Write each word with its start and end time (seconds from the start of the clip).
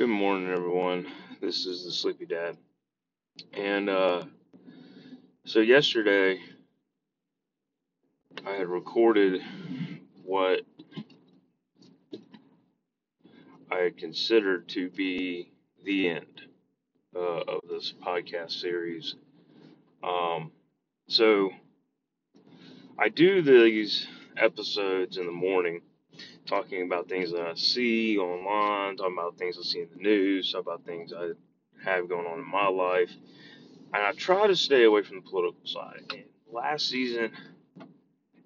Good 0.00 0.08
morning, 0.08 0.50
everyone. 0.50 1.06
This 1.42 1.66
is 1.66 1.84
the 1.84 1.92
Sleepy 1.92 2.24
Dad. 2.24 2.56
And 3.52 3.90
uh, 3.90 4.22
so, 5.44 5.60
yesterday, 5.60 6.40
I 8.46 8.52
had 8.52 8.66
recorded 8.66 9.42
what 10.24 10.62
I 13.70 13.76
had 13.76 13.98
considered 13.98 14.70
to 14.70 14.88
be 14.88 15.52
the 15.84 16.08
end 16.08 16.44
uh, 17.14 17.42
of 17.42 17.60
this 17.68 17.92
podcast 18.02 18.52
series. 18.52 19.16
Um, 20.02 20.50
so, 21.08 21.50
I 22.98 23.10
do 23.10 23.42
these 23.42 24.06
episodes 24.38 25.18
in 25.18 25.26
the 25.26 25.32
morning, 25.32 25.82
talking 26.46 26.82
about 26.82 27.08
things 27.08 27.32
that 27.32 27.42
I 27.42 27.54
see 27.54 28.18
online, 28.18 28.96
talking 28.96 29.16
about 29.18 29.38
things 29.38 29.58
I 29.58 29.62
see 29.62 29.80
in 29.80 29.88
the 29.94 30.02
news, 30.02 30.52
talking 30.52 30.66
about 30.66 30.84
things 30.84 31.12
I 31.12 31.30
have 31.84 32.08
going 32.08 32.26
on 32.26 32.38
in 32.38 32.50
my 32.50 32.68
life. 32.68 33.10
And 33.92 34.02
I 34.02 34.12
try 34.12 34.46
to 34.46 34.56
stay 34.56 34.84
away 34.84 35.02
from 35.02 35.16
the 35.16 35.30
political 35.30 35.64
side. 35.64 36.02
And 36.10 36.24
last 36.52 36.88
season, 36.88 37.32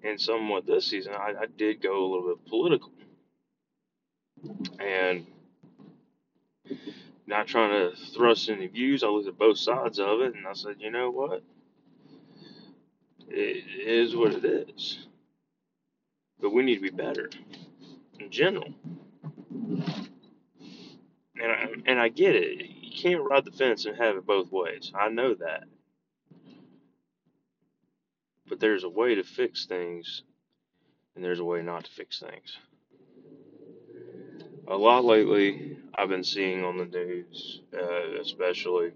and 0.03 0.19
somewhat 0.19 0.65
this 0.65 0.87
season, 0.87 1.13
I, 1.13 1.33
I 1.41 1.45
did 1.57 1.81
go 1.81 2.03
a 2.03 2.07
little 2.07 2.35
bit 2.35 2.45
political. 2.47 2.91
And 4.79 5.25
not 7.27 7.47
trying 7.47 7.71
to 7.71 7.95
thrust 8.13 8.49
any 8.49 8.67
views, 8.67 9.03
I 9.03 9.07
looked 9.07 9.27
at 9.27 9.37
both 9.37 9.57
sides 9.57 9.99
of 9.99 10.21
it 10.21 10.35
and 10.35 10.47
I 10.47 10.53
said, 10.53 10.75
you 10.79 10.91
know 10.91 11.09
what? 11.09 11.43
It 13.27 13.65
is 13.87 14.15
what 14.15 14.33
it 14.33 14.45
is. 14.45 15.07
But 16.39 16.53
we 16.53 16.63
need 16.63 16.75
to 16.75 16.81
be 16.81 16.89
better 16.89 17.29
in 18.19 18.29
general. 18.31 18.73
And 21.41 21.51
I, 21.51 21.67
and 21.85 21.99
I 21.99 22.09
get 22.09 22.35
it. 22.35 22.65
You 22.65 22.91
can't 22.91 23.21
ride 23.23 23.45
the 23.45 23.51
fence 23.51 23.85
and 23.85 23.97
have 23.97 24.15
it 24.17 24.25
both 24.25 24.51
ways. 24.51 24.91
I 24.95 25.09
know 25.09 25.33
that. 25.35 25.65
But 28.47 28.59
there's 28.59 28.83
a 28.83 28.89
way 28.89 29.15
to 29.15 29.23
fix 29.23 29.65
things, 29.65 30.23
and 31.15 31.23
there's 31.23 31.39
a 31.39 31.45
way 31.45 31.61
not 31.61 31.85
to 31.85 31.91
fix 31.91 32.19
things. 32.19 32.57
A 34.67 34.77
lot 34.77 35.05
lately, 35.05 35.77
I've 35.95 36.09
been 36.09 36.23
seeing 36.23 36.63
on 36.63 36.77
the 36.77 36.85
news, 36.85 37.61
uh, 37.73 38.19
especially 38.21 38.91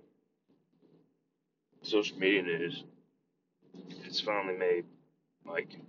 social 1.83 2.17
media 2.17 2.41
news, 2.41 2.83
it's 4.05 4.19
finally 4.19 4.57
made 4.57 4.85
like 5.45 5.79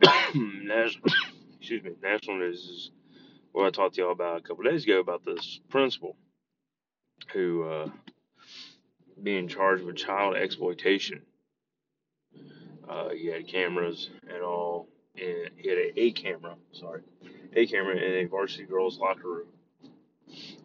national, 0.34 1.04
excuse 1.58 1.82
me, 1.82 1.92
national 2.02 2.42
is 2.50 2.90
what 3.52 3.66
I 3.66 3.70
talked 3.70 3.96
to 3.96 4.02
y'all 4.02 4.12
about 4.12 4.38
a 4.38 4.42
couple 4.42 4.64
days 4.64 4.84
ago 4.84 5.00
about 5.00 5.24
this 5.24 5.60
principal 5.68 6.16
who 7.32 7.64
uh, 7.64 7.88
being 9.22 9.48
charged 9.48 9.84
with 9.84 9.96
child 9.96 10.36
exploitation. 10.36 11.22
Uh, 12.88 13.10
he 13.10 13.26
had 13.26 13.46
cameras 13.46 14.10
and 14.28 14.42
all, 14.42 14.88
and 15.16 15.50
he 15.56 15.68
had 15.68 15.78
a, 15.78 16.00
a 16.00 16.12
camera, 16.12 16.56
sorry, 16.72 17.02
a 17.54 17.66
camera 17.66 17.96
in 17.96 18.24
a 18.24 18.28
varsity 18.28 18.64
girls 18.64 18.98
locker 18.98 19.28
room. 19.28 19.48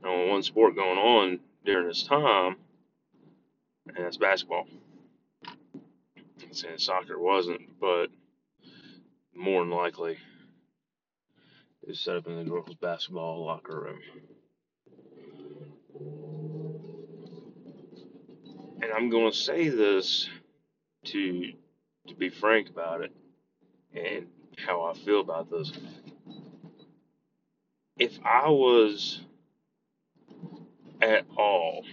And 0.03 0.29
one 0.29 0.43
sport 0.43 0.75
going 0.75 0.97
on 0.97 1.39
during 1.65 1.87
this 1.87 2.03
time, 2.03 2.55
and 3.87 4.05
that's 4.05 4.17
basketball. 4.17 4.67
I'm 5.45 6.53
saying 6.53 6.77
soccer 6.77 7.19
wasn't, 7.19 7.79
but 7.79 8.07
more 9.35 9.61
than 9.61 9.71
likely 9.71 10.17
is 11.83 11.99
set 11.99 12.15
up 12.15 12.27
in 12.27 12.37
the 12.37 12.43
girls' 12.43 12.75
basketball 12.75 13.45
locker 13.45 13.79
room. 13.81 13.99
And 18.81 18.91
I'm 18.91 19.09
going 19.09 19.31
to 19.31 19.37
say 19.37 19.69
this 19.69 20.29
to 21.05 21.53
to 22.07 22.15
be 22.15 22.29
frank 22.29 22.69
about 22.69 23.01
it 23.01 23.11
and 23.95 24.27
how 24.57 24.83
I 24.83 24.93
feel 24.93 25.19
about 25.19 25.49
this. 25.49 25.71
If 27.97 28.19
I 28.23 28.49
was 28.49 29.21
at 31.01 31.25
all 31.37 31.83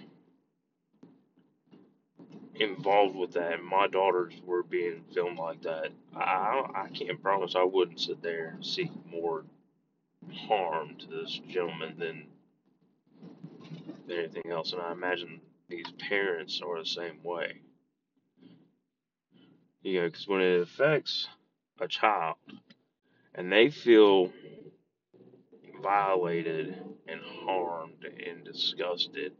involved 2.54 3.16
with 3.16 3.32
that 3.32 3.54
and 3.54 3.64
my 3.64 3.86
daughters 3.86 4.34
were 4.44 4.62
being 4.62 5.04
filmed 5.14 5.38
like 5.38 5.62
that, 5.62 5.88
I 6.14 6.62
I 6.74 6.88
can't 6.88 7.22
promise 7.22 7.54
I 7.56 7.64
wouldn't 7.64 8.00
sit 8.00 8.22
there 8.22 8.48
and 8.48 8.64
seek 8.64 8.90
more 9.10 9.44
harm 10.48 10.96
to 10.96 11.06
this 11.06 11.40
gentleman 11.48 11.96
than 11.98 12.26
than 14.06 14.18
anything 14.18 14.50
else. 14.50 14.72
And 14.72 14.82
I 14.82 14.92
imagine 14.92 15.40
these 15.68 15.90
parents 16.08 16.60
are 16.66 16.78
the 16.78 16.86
same 16.86 17.22
way. 17.22 17.60
You 19.82 20.00
know, 20.00 20.06
because 20.06 20.28
when 20.28 20.40
it 20.40 20.60
affects 20.60 21.28
a 21.80 21.88
child 21.88 22.36
and 23.34 23.50
they 23.50 23.70
feel 23.70 24.32
violated 25.82 26.76
and 27.08 27.20
harmed 27.44 28.04
and 28.04 28.44
disgusted, 28.44 29.32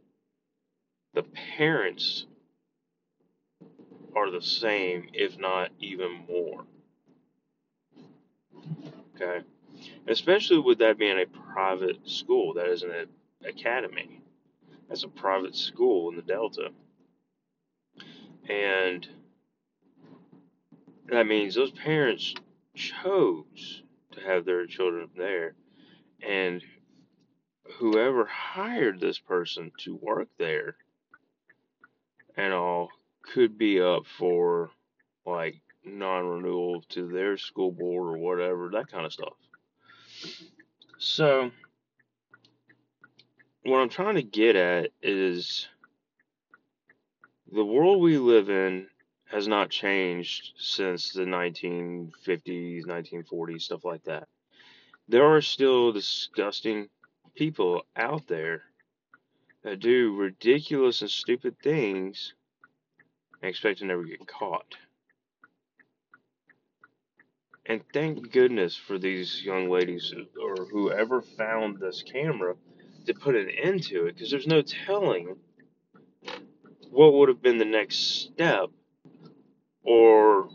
the 1.13 1.23
parents 1.57 2.25
are 4.15 4.31
the 4.31 4.41
same, 4.41 5.09
if 5.13 5.37
not 5.37 5.69
even 5.79 6.25
more. 6.27 6.65
Okay? 9.15 9.45
Especially 10.07 10.59
with 10.59 10.79
that 10.79 10.97
being 10.97 11.19
a 11.19 11.25
private 11.53 12.07
school, 12.07 12.53
that 12.55 12.67
isn't 12.67 12.91
an 12.91 13.07
academy. 13.47 14.21
That's 14.87 15.03
a 15.03 15.09
private 15.09 15.55
school 15.55 16.09
in 16.09 16.15
the 16.15 16.21
Delta. 16.21 16.69
And 18.49 19.07
that 21.07 21.25
means 21.25 21.55
those 21.55 21.71
parents 21.71 22.33
chose 22.75 23.83
to 24.11 24.21
have 24.21 24.45
their 24.45 24.65
children 24.65 25.09
there. 25.15 25.55
And 26.21 26.61
whoever 27.77 28.25
hired 28.25 28.99
this 28.99 29.19
person 29.19 29.71
to 29.79 29.95
work 29.95 30.27
there 30.37 30.75
and 32.35 32.53
all 32.53 32.89
could 33.23 33.57
be 33.57 33.81
up 33.81 34.05
for 34.05 34.71
like 35.25 35.55
non 35.85 36.27
renewal 36.27 36.81
to 36.89 37.07
their 37.07 37.37
school 37.37 37.71
board 37.71 38.15
or 38.15 38.17
whatever, 38.17 38.69
that 38.73 38.91
kind 38.91 39.05
of 39.05 39.13
stuff. 39.13 39.33
So, 40.97 41.51
what 43.63 43.79
I'm 43.79 43.89
trying 43.89 44.15
to 44.15 44.23
get 44.23 44.55
at 44.55 44.91
is 45.01 45.67
the 47.51 47.65
world 47.65 48.01
we 48.01 48.17
live 48.17 48.49
in 48.49 48.87
has 49.25 49.47
not 49.47 49.69
changed 49.69 50.53
since 50.57 51.11
the 51.11 51.23
1950s, 51.23 52.85
1940s, 52.85 53.61
stuff 53.61 53.83
like 53.83 54.03
that. 54.03 54.27
There 55.07 55.25
are 55.25 55.41
still 55.41 55.91
disgusting 55.91 56.87
people 57.35 57.83
out 57.95 58.27
there 58.27 58.61
that 59.63 59.79
do 59.79 60.15
ridiculous 60.15 61.01
and 61.01 61.09
stupid 61.09 61.55
things 61.63 62.33
and 63.43 63.49
expect 63.49 63.79
to 63.79 63.85
never 63.85 64.05
get 64.05 64.25
caught. 64.25 64.77
And 67.65 67.81
thank 67.93 68.31
goodness 68.31 68.75
for 68.75 68.97
these 68.97 69.41
young 69.43 69.69
ladies 69.69 70.13
or 70.41 70.65
whoever 70.71 71.21
found 71.21 71.77
this 71.77 72.03
camera 72.03 72.55
to 73.05 73.13
put 73.13 73.35
an 73.35 73.49
end 73.49 73.83
to 73.83 74.05
it 74.05 74.15
because 74.15 74.31
there's 74.31 74.47
no 74.47 74.61
telling 74.61 75.35
what 76.89 77.13
would 77.13 77.27
have 77.27 77.41
been 77.41 77.57
the 77.57 77.65
next 77.65 77.97
step 77.97 78.69
or 79.83 80.47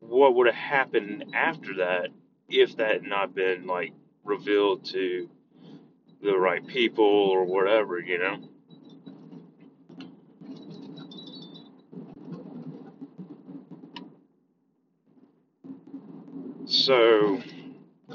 what 0.00 0.34
would 0.34 0.46
have 0.46 0.54
happened 0.54 1.24
after 1.34 1.76
that 1.76 2.08
if 2.48 2.76
that 2.76 2.92
had 2.92 3.02
not 3.04 3.34
been 3.34 3.66
like 3.66 3.94
revealed 4.22 4.84
to 4.84 5.30
the 6.22 6.36
right 6.36 6.66
people 6.66 7.04
or 7.04 7.44
whatever, 7.44 7.98
you 7.98 8.18
know. 8.18 8.48
So 16.66 17.40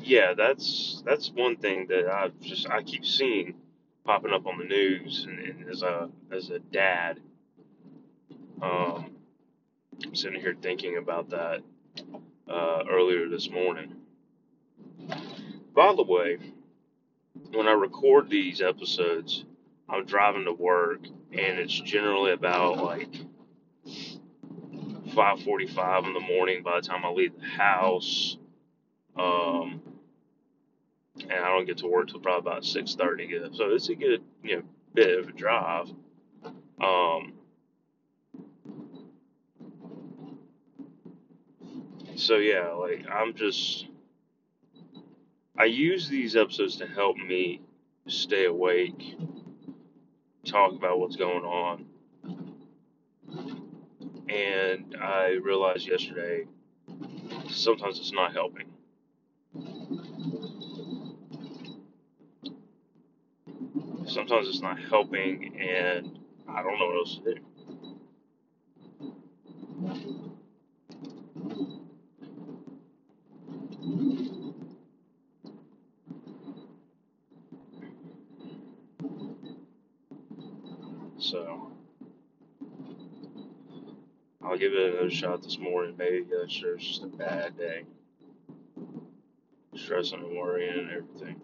yeah, 0.01 0.33
that's 0.36 1.01
that's 1.06 1.31
one 1.31 1.56
thing 1.57 1.88
that 1.88 2.07
I 2.12 2.30
just 2.42 2.69
I 2.69 2.83
keep 2.83 3.06
seeing 3.06 3.56
popping 4.06 4.31
up 4.33 4.45
on 4.45 4.57
the 4.57 4.65
news, 4.65 5.25
and, 5.30 5.39
and 5.39 5.69
as 5.69 5.83
a 5.83 6.09
as 6.31 6.50
a 6.50 6.59
dad, 6.59 7.19
um, 8.62 9.12
I'm 10.06 10.15
sitting 10.15 10.42
here 10.42 10.56
thinking 10.62 10.98
about 10.98 11.30
that 11.30 11.62
uh, 12.50 12.83
earlier 12.89 13.30
this 13.30 13.50
morning. 13.50 13.95
By 15.74 15.94
the 15.95 16.04
way, 16.04 16.38
when 17.54 17.68
I 17.68 17.74
record 17.74 18.30
these 18.30 18.62
episodes, 18.62 19.45
I'm 19.89 20.06
driving 20.06 20.45
to 20.45 20.54
work, 20.54 21.06
and 21.31 21.59
it's 21.59 21.80
generally 21.80 22.33
about 22.33 22.83
like 22.83 23.13
5:45 25.09 26.06
in 26.06 26.13
the 26.13 26.19
morning 26.19 26.63
by 26.63 26.81
the 26.81 26.88
time 26.88 27.06
I 27.06 27.09
leave 27.12 27.39
the 27.39 27.45
house. 27.45 28.38
Um, 29.18 29.81
and 31.22 31.31
I 31.34 31.50
don't 31.50 31.66
get 31.66 31.78
to 31.80 31.88
work 31.88 32.08
till 32.08 32.19
probably 32.19 32.50
about 32.50 32.66
six 32.66 32.96
thirty. 32.96 33.30
So 33.54 33.72
it's 33.72 33.90
a 33.90 33.96
good, 33.96 34.24
you 34.44 34.58
know, 34.58 34.63
bit 34.94 35.19
of 35.19 35.28
a 35.28 35.31
drive. 35.31 35.90
Um, 36.81 37.34
so 42.16 42.38
yeah, 42.38 42.69
like 42.69 43.06
I'm 43.10 43.36
just, 43.36 43.88
I 45.57 45.66
use 45.66 46.10
these 46.10 46.36
episodes 46.36 46.78
to 46.78 46.88
help 46.88 47.18
me 47.18 47.62
stay 48.07 48.46
awake, 48.46 49.16
talk 50.46 50.74
about 50.74 51.00
what's 51.00 51.18
going 51.18 51.44
on, 51.44 51.86
and 54.28 54.96
I 55.00 55.38
realized 55.44 55.88
yesterday 55.88 56.46
sometimes 57.50 58.00
it's 58.00 58.14
not 58.14 58.34
helping. 58.34 58.70
Sometimes 64.12 64.50
it's 64.50 64.62
not 64.62 64.78
helping, 64.78 65.58
and 65.58 66.19
I 66.46 66.62
don't 66.62 66.78
know 66.78 66.88
what 66.88 66.98
else 66.98 67.19
to 67.24 67.34
do. 67.34 67.42
So 81.19 81.72
I'll 84.44 84.57
give 84.57 84.74
it 84.74 84.94
another 84.94 85.10
shot 85.10 85.42
this 85.42 85.57
morning. 85.57 85.96
Maybe 85.98 86.25
uh, 86.25 86.40
that's 86.42 86.54
just 86.54 87.04
a 87.04 87.07
bad 87.07 87.57
day, 87.57 87.84
stressing 89.74 90.19
and 90.19 90.38
worrying 90.38 90.80
and 90.80 90.92
everything. 90.92 91.40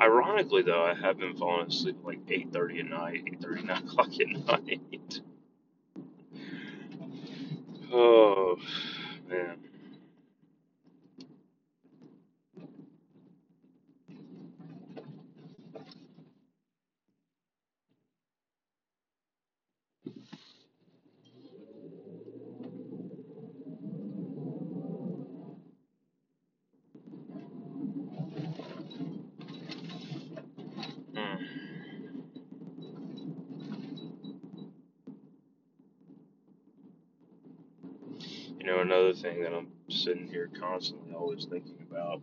Ironically, 0.00 0.62
though, 0.62 0.82
I 0.82 0.94
have 0.94 1.18
been 1.18 1.36
falling 1.36 1.68
asleep 1.68 1.96
like 2.04 2.18
8:30 2.28 2.80
at 2.80 2.86
night, 2.86 3.24
8:30, 3.26 3.64
9 3.66 3.84
o'clock 3.84 4.10
at 4.20 4.28
night. 4.28 5.20
Oh 7.92 8.56
man. 9.28 9.58
Mm. 31.14 31.46
You 38.58 38.66
know, 38.66 38.80
another 38.80 39.13
thing 39.24 39.42
that 39.42 39.54
I'm 39.54 39.68
sitting 39.88 40.28
here 40.28 40.50
constantly 40.60 41.14
always 41.14 41.46
thinking 41.46 41.78
about 41.90 42.20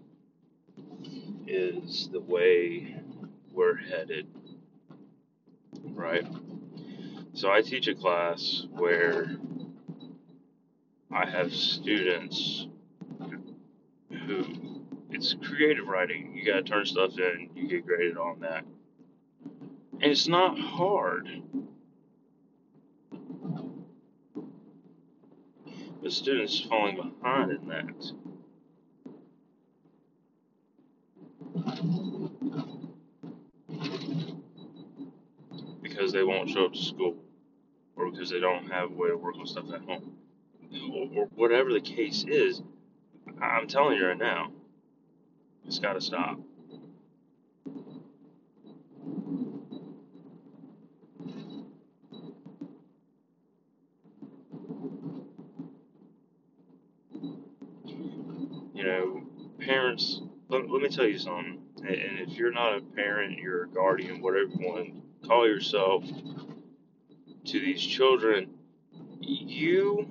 is 1.47 2.07
the 2.13 2.19
way 2.21 2.95
we're 3.51 3.75
headed, 3.75 4.27
right? 5.83 6.27
So 7.33 7.49
I 7.49 7.63
teach 7.63 7.87
a 7.87 7.95
class 7.95 8.67
where 8.69 9.35
I 11.11 11.27
have 11.27 11.51
students 11.51 12.67
who 14.27 14.45
it's 15.09 15.35
creative 15.41 15.87
writing. 15.87 16.35
You 16.35 16.45
gotta 16.45 16.61
turn 16.61 16.85
stuff 16.85 17.17
in, 17.17 17.49
you 17.55 17.67
get 17.67 17.83
graded 17.87 18.17
on 18.17 18.41
that. 18.41 18.63
And 19.93 20.11
it's 20.11 20.27
not 20.27 20.59
hard. 20.59 21.27
The 26.11 26.17
students 26.17 26.59
falling 26.59 26.97
behind 26.97 27.51
in 27.51 27.67
that. 27.69 28.11
Because 35.81 36.11
they 36.11 36.21
won't 36.21 36.49
show 36.49 36.65
up 36.65 36.73
to 36.73 36.83
school. 36.83 37.15
Or 37.95 38.11
because 38.11 38.29
they 38.29 38.41
don't 38.41 38.69
have 38.69 38.91
a 38.91 38.93
way 38.93 39.07
to 39.07 39.15
work 39.15 39.37
on 39.37 39.47
stuff 39.47 39.71
at 39.73 39.83
home. 39.83 40.17
Or, 40.93 41.07
or 41.15 41.25
whatever 41.35 41.71
the 41.71 41.79
case 41.79 42.25
is, 42.27 42.61
I'm 43.41 43.69
telling 43.69 43.97
you 43.97 44.05
right 44.05 44.17
now, 44.17 44.51
it's 45.65 45.79
gotta 45.79 46.01
stop. 46.01 46.37
You 58.81 58.87
know, 58.87 59.21
parents, 59.59 60.21
let, 60.49 60.67
let 60.67 60.80
me 60.80 60.80
tell 60.91 61.07
you 61.07 61.17
something. 61.17 61.59
And 61.77 62.19
if 62.19 62.37
you're 62.37 62.51
not 62.51 62.77
a 62.77 62.81
parent, 62.81 63.39
you're 63.39 63.63
a 63.63 63.69
guardian, 63.69 64.21
whatever 64.21 64.49
you 64.49 64.67
want 64.67 64.85
to 65.21 65.27
call 65.27 65.47
yourself, 65.47 66.03
to 67.45 67.59
these 67.59 67.81
children, 67.81 68.51
you 69.21 70.07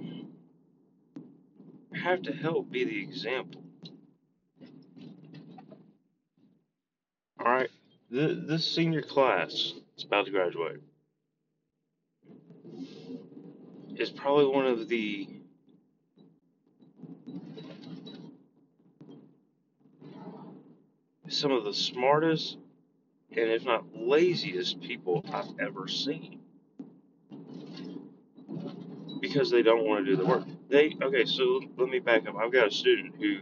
have 1.93 2.23
to 2.23 2.33
help 2.33 2.71
be 2.71 2.85
the 2.85 3.03
example. 3.03 3.63
All 7.39 7.53
right, 7.53 7.71
Th 8.13 8.37
this 8.47 8.67
senior 8.71 9.03
class 9.03 9.75
is 9.97 10.05
about 10.05 10.27
to 10.27 10.31
graduate. 10.31 10.81
Is 13.97 14.11
probably 14.11 14.47
one 14.47 14.67
of 14.67 14.89
the 14.89 15.29
some 21.31 21.53
of 21.53 21.65
the 21.65 21.75
smartest 21.75 22.59
and 23.31 23.51
if 23.51 23.65
not 23.65 23.85
laziest 23.95 24.81
people 24.81 25.25
I've 25.33 25.59
ever 25.61 25.87
seen 25.87 26.41
because 29.21 29.51
they 29.51 29.63
don't 29.63 29.85
want 29.85 30.05
to 30.05 30.11
do 30.11 30.17
the 30.17 30.27
work. 30.27 30.45
They 30.69 30.97
okay, 31.01 31.25
so 31.25 31.61
let 31.77 31.89
me 31.89 31.99
back 31.99 32.27
up. 32.27 32.37
I've 32.37 32.53
got 32.53 32.69
a 32.69 32.71
student 32.71 33.15
who 33.19 33.41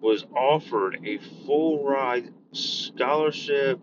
was 0.00 0.24
offered 0.34 0.98
a 1.04 1.18
full 1.46 1.84
ride 1.84 2.32
scholarship, 2.52 3.80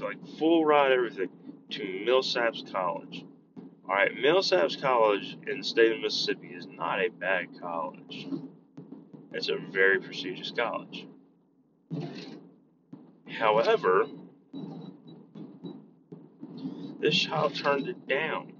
like 0.00 0.18
full 0.38 0.64
ride 0.64 0.92
everything, 0.92 1.30
to 1.70 1.80
Millsaps 1.80 2.70
College. 2.70 3.24
All 3.88 3.94
right, 3.94 4.12
Millsaps 4.14 4.80
College 4.80 5.36
in 5.46 5.58
the 5.58 5.64
state 5.64 5.92
of 5.92 6.00
Mississippi 6.00 6.48
is 6.48 6.66
not 6.66 7.00
a 7.00 7.08
bad 7.08 7.60
college. 7.60 8.28
It's 9.32 9.48
a 9.48 9.56
very 9.56 10.00
prestigious 10.00 10.52
college. 10.52 11.06
However, 13.38 14.06
this 17.00 17.16
child 17.16 17.54
turned 17.54 17.88
it 17.88 18.06
down. 18.06 18.52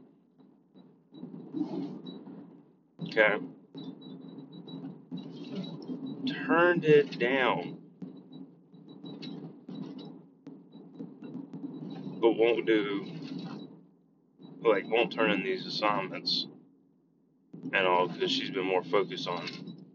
Okay, 3.02 3.36
turned 6.46 6.84
it 6.84 7.18
down, 7.18 7.78
but 12.20 12.32
won't 12.32 12.66
do 12.66 13.06
like 14.62 14.84
won't 14.88 15.12
turn 15.12 15.30
in 15.30 15.42
these 15.42 15.66
assignments 15.66 16.46
at 17.72 17.84
all 17.86 18.08
because 18.08 18.30
she's 18.30 18.50
been 18.50 18.66
more 18.66 18.82
focused 18.82 19.28
on 19.28 19.46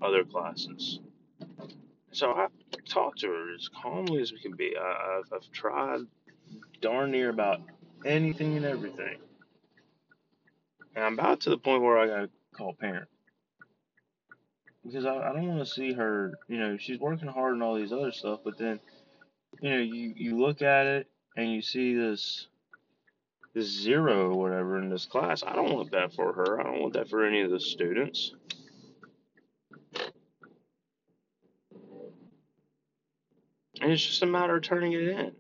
other 0.02 0.24
classes. 0.24 1.00
So 2.12 2.32
I 2.34 2.48
talked 2.90 3.20
to 3.20 3.28
her 3.28 3.54
as 3.54 3.70
calmly 3.70 4.22
as 4.22 4.32
we 4.32 4.40
can 4.40 4.56
be. 4.56 4.76
I, 4.78 5.20
I've, 5.20 5.34
I've 5.34 5.52
tried 5.52 6.02
darn 6.82 7.12
near 7.12 7.30
about 7.30 7.62
anything 8.06 8.58
and 8.58 8.66
everything, 8.66 9.18
and 10.96 11.06
I'm 11.06 11.14
about 11.14 11.42
to 11.42 11.50
the 11.50 11.58
point 11.58 11.84
where 11.84 11.98
I 11.98 12.08
gotta 12.08 12.30
call 12.56 12.74
parent 12.74 13.08
because 14.86 15.06
I, 15.06 15.16
I 15.16 15.34
don't 15.34 15.48
want 15.48 15.60
to 15.60 15.66
see 15.66 15.94
her. 15.94 16.34
You 16.48 16.58
know, 16.58 16.78
she's 16.78 17.00
working 17.00 17.28
hard 17.28 17.54
and 17.54 17.64
all 17.64 17.76
these 17.76 17.94
other 17.94 18.12
stuff, 18.12 18.42
but 18.44 18.58
then 18.58 18.80
you 19.62 19.70
know 19.70 19.78
you 19.78 20.14
you 20.16 20.38
look 20.38 20.62
at 20.62 20.86
it 20.86 21.08
and 21.36 21.52
you 21.52 21.62
see 21.62 21.96
this 21.96 22.48
this 23.54 23.68
zero 23.68 24.32
or 24.32 24.38
whatever 24.38 24.78
in 24.78 24.90
this 24.90 25.06
class. 25.06 25.44
I 25.46 25.56
don't 25.56 25.74
want 25.74 25.92
that 25.92 26.14
for 26.14 26.34
her. 26.34 26.60
I 26.60 26.64
don't 26.64 26.82
want 26.82 26.94
that 26.94 27.10
for 27.10 27.26
any 27.26 27.42
of 27.42 27.52
the 27.52 27.60
students. 27.60 28.34
And 33.82 33.92
it's 33.92 34.06
just 34.06 34.24
a 34.24 34.26
matter 34.26 34.58
of 34.58 34.64
turning 34.64 34.94
it 34.94 35.08
in. 35.08 35.32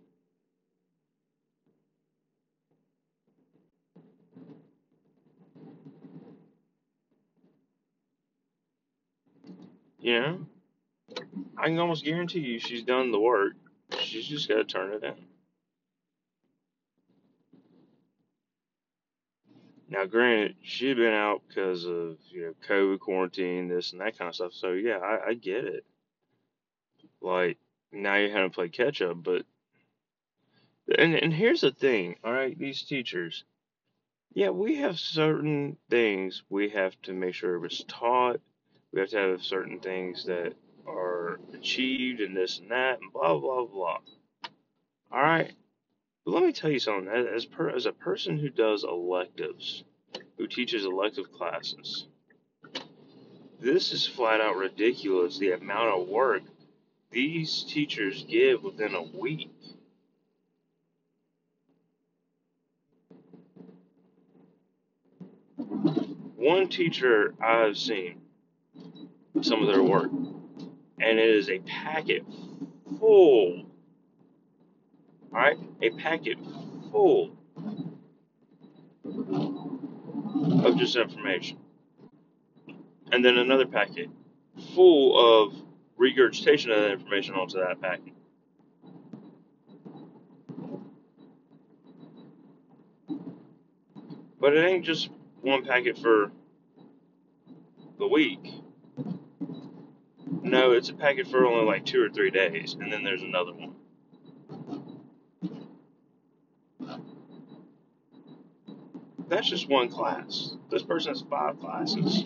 You 9.99 10.19
know? 10.19 10.45
I 11.57 11.67
can 11.67 11.79
almost 11.79 12.05
guarantee 12.05 12.39
you 12.39 12.59
she's 12.59 12.83
done 12.83 13.11
the 13.11 13.19
work. 13.19 13.53
She's 13.99 14.25
just 14.25 14.47
got 14.47 14.55
to 14.55 14.63
turn 14.63 14.93
it 14.93 15.03
in. 15.03 15.15
Now, 19.89 20.05
granted, 20.05 20.55
she 20.61 20.87
had 20.87 20.97
been 20.97 21.13
out 21.13 21.41
because 21.47 21.83
of 21.85 22.17
you 22.29 22.43
know 22.43 22.53
COVID 22.67 22.99
quarantine, 22.99 23.67
this 23.67 23.91
and 23.91 24.01
that 24.01 24.17
kind 24.17 24.29
of 24.29 24.35
stuff. 24.35 24.53
So 24.53 24.71
yeah, 24.73 24.97
I, 24.97 25.29
I 25.29 25.33
get 25.33 25.65
it. 25.65 25.83
Like 27.21 27.57
now 27.91 28.15
you're 28.15 28.31
having 28.31 28.49
to 28.49 28.55
play 28.55 28.69
catch 28.69 29.01
up, 29.01 29.23
but 29.23 29.45
and 30.97 31.15
and 31.15 31.33
here's 31.33 31.61
the 31.61 31.71
thing, 31.71 32.15
all 32.23 32.31
right, 32.31 32.57
these 32.57 32.83
teachers, 32.83 33.43
yeah, 34.33 34.49
we 34.49 34.75
have 34.77 34.99
certain 34.99 35.77
things 35.89 36.43
we 36.49 36.69
have 36.69 36.99
to 37.03 37.13
make 37.13 37.33
sure 37.33 37.63
it's 37.65 37.83
taught. 37.87 38.39
We 38.91 38.99
have 38.99 39.09
to 39.09 39.17
have 39.17 39.43
certain 39.43 39.79
things 39.79 40.25
that 40.25 40.53
are 40.87 41.39
achieved 41.53 42.21
and 42.21 42.35
this 42.35 42.59
and 42.59 42.71
that 42.71 42.99
and 43.01 43.11
blah 43.13 43.37
blah 43.37 43.65
blah. 43.65 43.99
All 45.11 45.21
right, 45.21 45.51
but 46.25 46.33
let 46.33 46.43
me 46.43 46.51
tell 46.51 46.71
you 46.71 46.79
something. 46.79 47.07
As, 47.07 47.45
per, 47.45 47.69
as 47.69 47.85
a 47.85 47.91
person 47.91 48.37
who 48.37 48.49
does 48.49 48.83
electives, 48.83 49.83
who 50.37 50.47
teaches 50.47 50.85
elective 50.85 51.31
classes, 51.31 52.07
this 53.59 53.91
is 53.93 54.05
flat 54.07 54.41
out 54.41 54.55
ridiculous. 54.55 55.37
The 55.37 55.51
amount 55.51 56.01
of 56.01 56.07
work 56.07 56.43
these 57.11 57.63
teachers 57.63 58.23
give 58.29 58.63
within 58.63 58.93
a 58.93 59.01
week. 59.01 59.51
One 66.35 66.69
teacher 66.69 67.33
I've 67.41 67.77
seen 67.77 68.21
some 69.41 69.61
of 69.61 69.67
their 69.67 69.83
work, 69.83 70.11
and 70.11 71.19
it 71.19 71.29
is 71.29 71.49
a 71.49 71.59
packet 71.59 72.23
full. 72.99 73.65
All 75.31 75.39
right, 75.39 75.57
a 75.81 75.89
packet 75.91 76.37
full 76.91 77.37
of 80.63 80.77
just 80.77 80.95
information, 80.95 81.57
and 83.11 83.23
then 83.23 83.37
another 83.37 83.67
packet 83.67 84.09
full 84.73 85.45
of 85.45 85.68
regurgitation 85.99 86.71
of 86.71 86.77
that 86.77 86.91
information 86.91 87.35
onto 87.35 87.59
that 87.59 87.79
packet. 87.79 88.13
But 94.39 94.55
it 94.55 94.65
ain't 94.65 94.85
just 94.85 95.09
one 95.41 95.65
packet 95.65 95.97
for 95.97 96.31
the 97.99 98.07
week. 98.07 98.39
No, 100.41 100.71
it's 100.71 100.89
a 100.89 100.93
packet 100.93 101.27
for 101.27 101.45
only 101.45 101.65
like 101.65 101.85
two 101.85 102.01
or 102.01 102.09
three 102.09 102.31
days, 102.31 102.75
and 102.79 102.91
then 102.91 103.03
there's 103.03 103.21
another 103.21 103.51
one. 103.51 103.75
That's 109.27 109.47
just 109.49 109.67
one 109.67 109.89
class. 109.89 110.55
This 110.71 110.81
person 110.81 111.13
has 111.13 111.23
five 111.29 111.59
classes. 111.59 112.23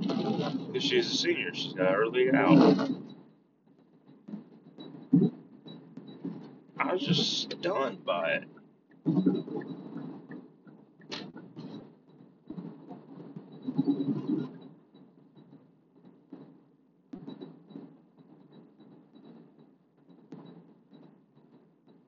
Because 0.00 0.82
she's 0.82 1.12
a 1.12 1.16
senior, 1.16 1.54
she's 1.54 1.72
got 1.74 1.94
early 1.94 2.30
out. 2.32 2.88
I 6.78 6.92
was 6.92 7.02
just 7.02 7.42
stunned 7.42 8.04
by 8.04 8.32
it. 8.32 8.44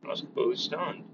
I 0.04 0.08
was 0.08 0.20
completely 0.20 0.56
stunned. 0.56 1.04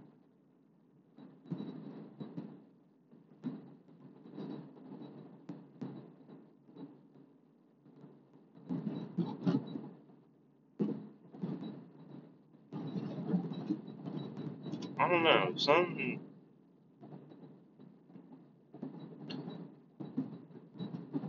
I 15.00 15.02
don't 15.02 15.16
know. 15.28 15.52
Something 15.56 16.20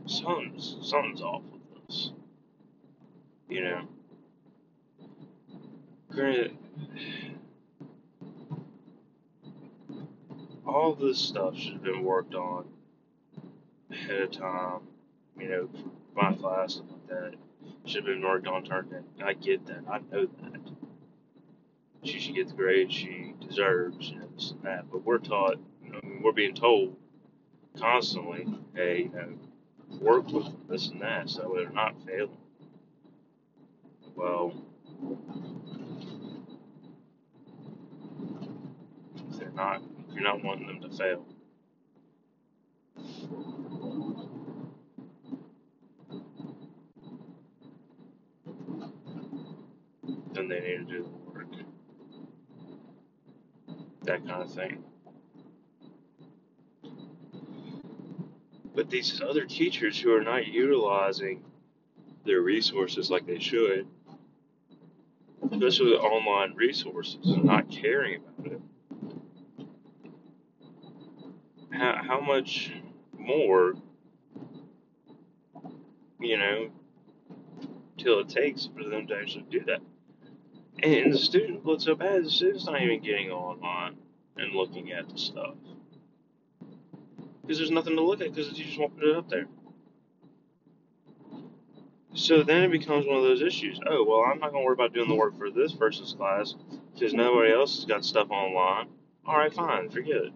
something's 0.05 0.77
something's 0.81 1.21
off 1.21 1.43
with 1.51 1.87
this. 1.87 2.11
You 3.49 3.63
know. 3.63 3.87
All 10.65 10.93
this 10.93 11.17
stuff 11.17 11.57
should 11.57 11.73
have 11.73 11.83
been 11.83 12.03
worked 12.03 12.35
on 12.35 12.65
ahead 13.91 14.21
of 14.21 14.31
time, 14.31 14.81
you 15.39 15.49
know, 15.49 15.67
for 15.67 16.21
my 16.21 16.33
class 16.33 16.73
stuff 16.73 16.85
like 16.91 17.07
that. 17.07 17.35
Should 17.85 17.97
have 17.97 18.05
been 18.05 18.21
worked 18.21 18.47
on 18.47 18.63
turned 18.63 18.91
in. 18.91 19.03
I 19.23 19.33
get 19.33 19.65
that. 19.67 19.83
I 19.89 19.99
know 20.11 20.27
that. 20.41 20.61
She 22.03 22.19
should 22.19 22.35
get 22.35 22.47
the 22.47 22.53
grade 22.53 22.91
she 22.91 23.28
deserves, 23.59 24.11
know, 24.19 24.27
this 24.35 24.51
and 24.51 24.63
that. 24.63 24.89
But 24.89 25.03
we're 25.05 25.17
taught, 25.17 25.57
you 25.83 25.91
know, 25.91 25.99
we're 26.23 26.31
being 26.31 26.55
told 26.55 26.95
constantly, 27.77 28.45
hey, 28.73 29.09
know, 29.13 29.37
work 29.99 30.31
with 30.31 30.47
this 30.69 30.87
and 30.87 31.01
that 31.01 31.29
so 31.29 31.53
they're 31.55 31.69
not 31.69 31.95
failing. 32.05 32.37
Well, 34.15 34.53
they're 39.37 39.51
not, 39.51 39.81
you're 40.13 40.23
not 40.23 40.43
wanting 40.43 40.67
them 40.67 40.81
to 40.81 40.97
fail, 40.97 41.25
then 50.33 50.47
they 50.47 50.59
need 50.59 50.77
to 50.77 50.83
do. 50.85 51.28
That 54.09 54.25
kind 54.25 54.41
of 54.41 54.51
thing. 54.51 54.83
But 58.73 58.89
these 58.89 59.21
other 59.21 59.45
teachers 59.45 59.99
who 59.99 60.11
are 60.15 60.23
not 60.23 60.47
utilizing 60.47 61.43
their 62.25 62.41
resources 62.41 63.11
like 63.11 63.27
they 63.27 63.37
should, 63.37 63.85
especially 65.51 65.91
the 65.91 65.99
online 65.99 66.55
resources, 66.55 67.19
and 67.23 67.43
not 67.43 67.69
caring 67.69 68.23
about 68.39 68.53
it, 68.53 68.61
how, 71.69 72.01
how 72.03 72.19
much 72.19 72.71
more, 73.15 73.75
you 76.19 76.35
know, 76.35 76.71
till 77.99 78.21
it 78.21 78.29
takes 78.29 78.67
for 78.75 78.89
them 78.89 79.05
to 79.05 79.15
actually 79.15 79.45
do 79.51 79.59
that? 79.65 79.81
And 80.81 81.13
the 81.13 81.17
student, 81.19 81.63
what's 81.63 81.83
so 81.83 81.93
bad, 81.93 82.23
the 82.23 82.31
student's 82.31 82.65
not 82.65 82.81
even 82.81 83.03
getting 83.03 83.29
online 83.29 83.97
and 84.39 84.53
looking 84.53 84.91
at 84.91 85.09
the 85.09 85.17
stuff. 85.17 85.55
Because 87.41 87.57
there's 87.57 87.71
nothing 87.71 87.95
to 87.95 88.03
look 88.03 88.21
at 88.21 88.29
because 88.33 88.49
the 88.49 88.55
teachers 88.55 88.77
won't 88.77 88.95
put 88.95 89.07
it 89.07 89.15
up 89.15 89.29
there. 89.29 89.47
So 92.13 92.43
then 92.43 92.63
it 92.63 92.71
becomes 92.71 93.05
one 93.05 93.17
of 93.17 93.23
those 93.23 93.41
issues. 93.41 93.79
Oh, 93.87 94.03
well, 94.03 94.21
I'm 94.21 94.39
not 94.39 94.51
going 94.51 94.63
to 94.63 94.65
worry 94.65 94.73
about 94.73 94.93
doing 94.93 95.09
the 95.09 95.15
work 95.15 95.37
for 95.37 95.49
this 95.49 95.73
person's 95.73 96.13
class 96.13 96.55
because 96.93 97.13
nobody 97.13 97.53
else 97.53 97.75
has 97.75 97.85
got 97.85 98.03
stuff 98.03 98.29
online. 98.29 98.87
All 99.25 99.37
right, 99.37 99.53
fine, 99.53 99.89
forget 99.89 100.17
it. 100.17 100.33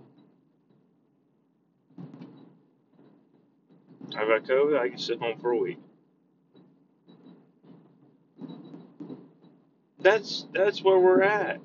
I've 4.15 4.27
got 4.27 4.43
COVID, 4.43 4.79
I 4.79 4.89
can 4.89 4.97
sit 4.97 5.19
home 5.19 5.39
for 5.39 5.51
a 5.51 5.57
week. 5.57 5.79
That's 9.99 10.45
that's 10.53 10.83
where 10.83 10.99
we're 10.99 11.21
at. 11.21 11.61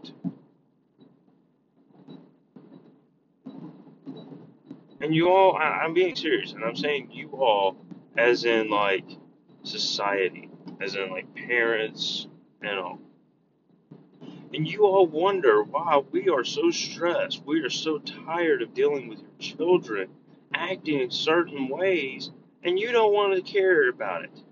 And 5.00 5.14
you 5.14 5.28
all, 5.30 5.56
I, 5.56 5.82
I'm 5.84 5.94
being 5.94 6.16
serious, 6.16 6.52
and 6.52 6.64
I'm 6.64 6.76
saying 6.76 7.10
you 7.12 7.30
all, 7.30 7.76
as 8.16 8.44
in 8.44 8.68
like 8.70 9.04
society, 9.62 10.50
as 10.80 10.94
in 10.94 11.10
like 11.10 11.34
parents 11.34 12.26
and 12.62 12.78
all. 12.78 12.98
And 14.52 14.66
you 14.66 14.84
all 14.84 15.06
wonder 15.06 15.62
why 15.62 16.02
we 16.10 16.28
are 16.30 16.44
so 16.44 16.70
stressed. 16.70 17.44
We 17.44 17.60
are 17.60 17.70
so 17.70 17.98
tired 17.98 18.62
of 18.62 18.74
dealing 18.74 19.08
with 19.08 19.20
your 19.20 19.38
children 19.38 20.08
acting 20.54 21.00
in 21.00 21.10
certain 21.10 21.68
ways, 21.68 22.30
and 22.64 22.78
you 22.78 22.90
don't 22.90 23.12
want 23.12 23.34
to 23.34 23.52
care 23.52 23.88
about 23.88 24.24
it. 24.24 24.42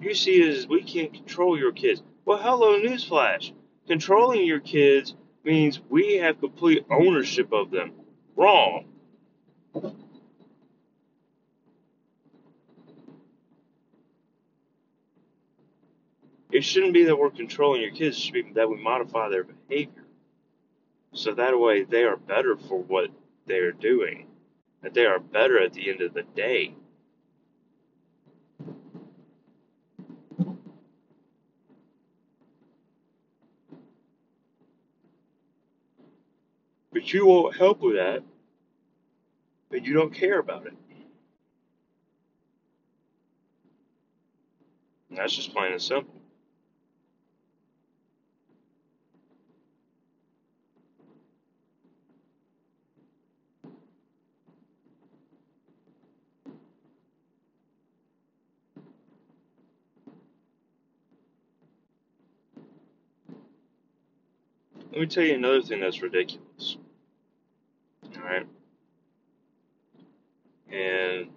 You 0.00 0.14
see 0.14 0.42
it 0.42 0.58
as 0.58 0.66
we 0.66 0.82
can't 0.82 1.14
control 1.14 1.58
your 1.58 1.72
kids. 1.72 2.02
Well, 2.24 2.38
hello, 2.38 2.78
newsflash. 2.78 3.52
Controlling 3.86 4.44
your 4.44 4.60
kids 4.60 5.14
means 5.44 5.80
we 5.88 6.16
have 6.16 6.40
complete 6.40 6.84
ownership 6.90 7.52
of 7.52 7.70
them. 7.70 7.92
Wrong. 8.34 8.86
It 16.52 16.64
shouldn't 16.64 16.94
be 16.94 17.04
that 17.04 17.18
we're 17.18 17.30
controlling 17.30 17.82
your 17.82 17.90
kids. 17.90 18.16
It 18.16 18.20
should 18.20 18.34
be 18.34 18.52
that 18.54 18.68
we 18.70 18.82
modify 18.82 19.28
their 19.28 19.44
behavior. 19.44 20.04
So 21.12 21.34
that 21.34 21.58
way 21.58 21.84
they 21.84 22.04
are 22.04 22.16
better 22.16 22.56
for 22.56 22.82
what 22.82 23.10
they're 23.46 23.72
doing. 23.72 24.26
That 24.82 24.94
they 24.94 25.06
are 25.06 25.18
better 25.18 25.62
at 25.62 25.72
the 25.72 25.90
end 25.90 26.00
of 26.00 26.14
the 26.14 26.22
day. 26.22 26.74
But 36.92 37.12
you 37.12 37.26
won't 37.26 37.56
help 37.56 37.80
with 37.80 37.96
that, 37.96 38.22
and 39.76 39.86
you 39.86 39.92
don't 39.92 40.12
care 40.12 40.38
about 40.38 40.66
it. 40.66 40.72
And 45.10 45.18
that's 45.18 45.36
just 45.36 45.52
plain 45.52 45.72
and 45.72 45.82
simple. 45.82 46.14
Let 64.90 65.00
me 65.00 65.06
tell 65.06 65.24
you 65.24 65.34
another 65.34 65.60
thing 65.60 65.80
that's 65.80 66.00
ridiculous. 66.00 66.78
Alright? 68.16 68.46
And 70.70 71.28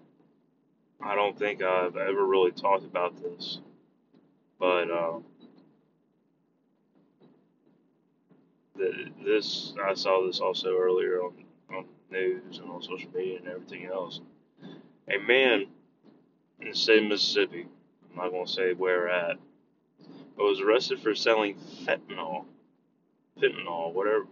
I 1.02 1.16
don't 1.16 1.38
think 1.38 1.62
I've 1.62 1.96
ever 1.96 2.26
really 2.26 2.52
talked 2.52 2.86
about 2.86 3.22
this, 3.22 3.60
but 4.60 4.90
uh, 4.90 5.20
the, 8.76 8.92
this 9.24 9.74
I 9.84 9.94
saw 9.94 10.26
this 10.26 10.40
also 10.40 10.78
earlier 10.78 11.22
on 11.22 11.34
on 11.74 11.86
news 12.12 12.58
and 12.58 12.70
on 12.70 12.82
social 12.82 13.10
media 13.16 13.38
and 13.38 13.48
everything 13.48 13.86
else. 13.86 14.22
A 15.08 15.18
man 15.20 15.68
in 16.60 16.70
the 16.70 16.76
state 16.76 17.04
of 17.04 17.10
Mississippi, 17.10 17.68
I'm 18.12 18.32
not 18.34 18.46
to 18.46 18.52
say 18.52 18.74
where 18.74 19.10
at, 19.10 19.38
but 20.36 20.44
was 20.44 20.62
arrested 20.62 21.00
for 21.00 21.16
selling 21.16 21.56
fentanyl, 21.86 22.46
fentanyl, 23.42 23.94
whatever, 23.94 24.26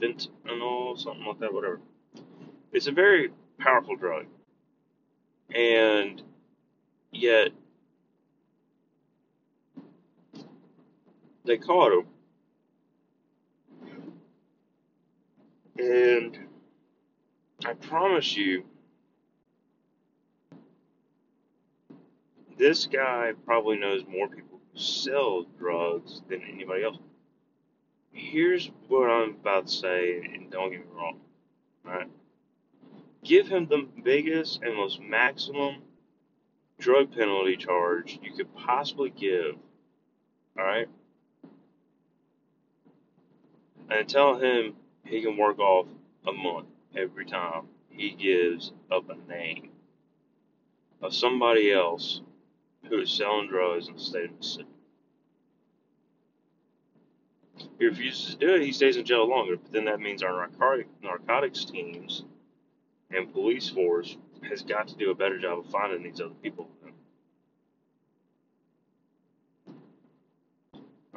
fentanyl, 0.00 0.98
something 0.98 1.24
like 1.26 1.40
that, 1.40 1.52
whatever. 1.52 1.80
It's 2.72 2.86
a 2.86 2.92
very 2.92 3.30
powerful 3.58 3.96
drug, 3.96 4.26
and 5.52 6.22
yet 7.12 7.50
they 11.44 11.58
caught 11.58 11.92
him, 11.92 12.06
and 15.78 16.38
I 17.64 17.74
promise 17.74 18.36
you, 18.36 18.64
this 22.56 22.86
guy 22.86 23.32
probably 23.44 23.78
knows 23.78 24.04
more 24.08 24.28
people 24.28 24.60
who 24.72 24.78
sell 24.80 25.44
drugs 25.58 26.22
than 26.28 26.42
anybody 26.42 26.84
else. 26.84 26.98
Here's 28.12 28.70
what 28.88 29.10
I'm 29.10 29.30
about 29.30 29.66
to 29.66 29.72
say, 29.72 30.18
and 30.18 30.50
don't 30.50 30.70
get 30.70 30.80
me 30.80 30.86
wrong, 30.94 31.20
alright? 31.86 32.08
Give 33.24 33.48
him 33.48 33.66
the 33.66 33.88
biggest 34.02 34.62
and 34.62 34.76
most 34.76 35.00
maximum 35.00 35.76
drug 36.78 37.10
penalty 37.16 37.56
charge 37.56 38.18
you 38.22 38.32
could 38.34 38.54
possibly 38.54 39.08
give, 39.08 39.56
alright? 40.58 40.88
And 43.88 44.06
tell 44.06 44.36
him 44.38 44.74
he 45.06 45.22
can 45.22 45.38
work 45.38 45.58
off 45.58 45.86
a 46.26 46.32
month 46.32 46.66
every 46.94 47.24
time 47.24 47.68
he 47.88 48.10
gives 48.10 48.72
up 48.90 49.08
a 49.08 49.16
name 49.30 49.70
of 51.00 51.14
somebody 51.14 51.72
else 51.72 52.20
who 52.90 53.00
is 53.00 53.10
selling 53.10 53.48
drugs 53.48 53.88
in 53.88 53.94
the 53.94 54.00
state 54.00 54.30
of 54.30 54.36
Mississippi. 54.36 54.68
He 57.78 57.86
refuses 57.86 58.34
to 58.34 58.36
do 58.36 58.54
it, 58.54 58.62
he 58.62 58.72
stays 58.72 58.98
in 58.98 59.06
jail 59.06 59.26
longer, 59.26 59.56
but 59.56 59.72
then 59.72 59.86
that 59.86 60.00
means 60.00 60.22
our 60.22 60.46
narcotic, 60.46 60.88
narcotics 61.02 61.64
teams 61.64 62.24
and 63.10 63.32
police 63.32 63.68
force 63.68 64.16
has 64.48 64.62
got 64.62 64.88
to 64.88 64.96
do 64.96 65.10
a 65.10 65.14
better 65.14 65.38
job 65.38 65.60
of 65.60 65.66
finding 65.66 66.02
these 66.02 66.20
other 66.20 66.34
people. 66.42 66.68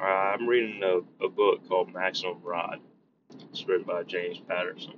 Uh, 0.00 0.04
I'm 0.04 0.46
reading 0.48 0.80
a, 0.82 1.24
a 1.24 1.28
book 1.28 1.68
called 1.68 1.92
Maximum 1.92 2.40
Ride. 2.42 2.78
It's 3.50 3.66
written 3.66 3.84
by 3.84 4.04
James 4.04 4.40
Patterson. 4.48 4.94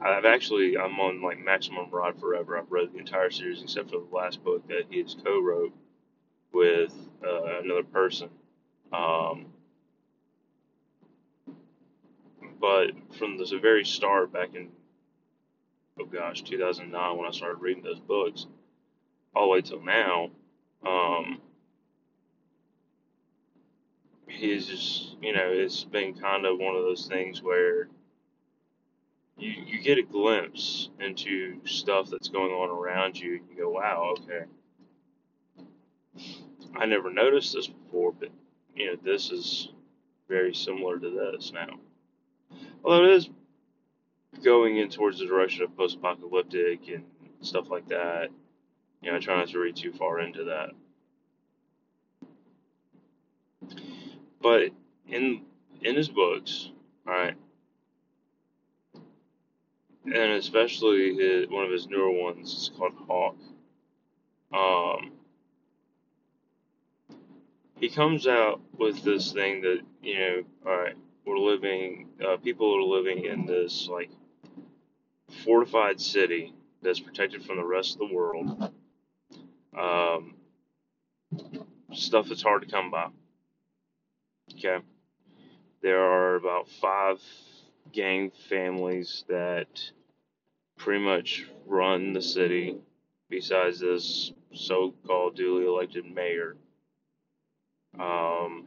I've 0.00 0.24
actually 0.24 0.78
I'm 0.78 0.98
on 0.98 1.20
like 1.20 1.38
Maximum 1.38 1.90
Ride 1.90 2.18
Forever. 2.18 2.56
I've 2.56 2.70
read 2.70 2.92
the 2.92 2.98
entire 2.98 3.30
series 3.30 3.62
except 3.62 3.90
for 3.90 3.98
the 3.98 4.16
last 4.16 4.42
book 4.42 4.66
that 4.68 4.84
he 4.88 5.02
has 5.02 5.14
co-wrote 5.22 5.74
with 6.52 6.94
uh, 7.22 7.60
another 7.62 7.82
person. 7.82 8.30
Um, 8.92 9.46
but 12.58 12.92
from 13.18 13.36
the 13.36 13.58
very 13.60 13.84
start, 13.84 14.32
back 14.32 14.54
in 14.54 14.70
oh 16.00 16.06
gosh, 16.06 16.42
2009, 16.42 17.16
when 17.16 17.26
I 17.26 17.30
started 17.30 17.60
reading 17.60 17.82
those 17.82 18.00
books, 18.00 18.46
all 19.34 19.44
the 19.44 19.48
way 19.48 19.60
till 19.60 19.82
now, 19.82 20.30
um, 20.86 21.40
he's 24.26 24.66
just 24.66 25.16
you 25.20 25.32
know 25.32 25.50
it's 25.50 25.84
been 25.84 26.14
kind 26.14 26.46
of 26.46 26.58
one 26.58 26.76
of 26.76 26.82
those 26.82 27.06
things 27.06 27.42
where 27.42 27.88
you 29.36 29.50
you 29.66 29.80
get 29.82 29.98
a 29.98 30.02
glimpse 30.02 30.88
into 31.00 31.60
stuff 31.66 32.08
that's 32.10 32.28
going 32.28 32.52
on 32.52 32.70
around 32.70 33.18
you 33.18 33.36
and 33.36 33.42
you 33.50 33.56
go 33.56 33.70
wow 33.70 34.14
okay. 34.18 34.44
I 36.76 36.86
never 36.86 37.12
noticed 37.12 37.54
this 37.54 37.66
before 37.66 38.12
but 38.12 38.30
you 38.74 38.86
know 38.86 38.96
this 39.02 39.30
is 39.30 39.68
very 40.28 40.54
similar 40.54 40.98
to 40.98 41.10
this 41.10 41.52
now. 41.52 41.80
Although 42.84 43.04
it 43.04 43.10
is 43.10 43.28
going 44.42 44.78
in 44.78 44.88
towards 44.88 45.18
the 45.18 45.26
direction 45.26 45.62
of 45.62 45.76
post-apocalyptic 45.76 46.88
and 46.88 47.04
stuff 47.40 47.68
like 47.70 47.88
that 47.88 48.28
you 49.02 49.10
know 49.10 49.18
try 49.18 49.36
not 49.36 49.48
to 49.48 49.58
read 49.58 49.76
too 49.76 49.92
far 49.92 50.20
into 50.20 50.44
that 50.44 50.70
but 54.40 54.70
in 55.08 55.42
in 55.82 55.96
his 55.96 56.08
books 56.08 56.70
all 57.06 57.12
right 57.12 57.36
and 60.04 60.32
especially 60.32 61.14
his, 61.14 61.48
one 61.48 61.64
of 61.64 61.70
his 61.70 61.86
newer 61.88 62.10
ones 62.10 62.52
is 62.52 62.70
called 62.76 62.94
Hawk. 63.06 63.36
Um, 64.52 65.12
he 67.78 67.88
comes 67.88 68.26
out 68.26 68.60
with 68.76 69.02
this 69.02 69.32
thing 69.32 69.62
that 69.62 69.80
you 70.02 70.18
know, 70.18 70.42
all 70.66 70.76
right, 70.76 70.96
we're 71.24 71.38
living, 71.38 72.08
uh, 72.26 72.36
people 72.38 72.74
are 72.76 72.82
living 72.82 73.24
in 73.24 73.46
this 73.46 73.88
like 73.88 74.10
fortified 75.44 76.00
city 76.00 76.54
that's 76.82 77.00
protected 77.00 77.44
from 77.44 77.56
the 77.56 77.64
rest 77.64 77.94
of 77.94 78.08
the 78.08 78.14
world. 78.14 78.72
Um, 79.78 80.34
stuff 81.92 82.28
that's 82.28 82.42
hard 82.42 82.62
to 82.62 82.68
come 82.68 82.90
by. 82.90 83.08
Okay, 84.54 84.78
there 85.82 86.00
are 86.00 86.34
about 86.36 86.68
five 86.68 87.20
gang 87.92 88.30
families 88.48 89.24
that 89.28 89.68
pretty 90.76 91.04
much 91.04 91.46
run 91.66 92.12
the 92.12 92.22
city 92.22 92.76
besides 93.28 93.80
this 93.80 94.32
so-called 94.52 95.36
duly 95.36 95.66
elected 95.66 96.04
mayor. 96.04 96.56
Um, 97.98 98.64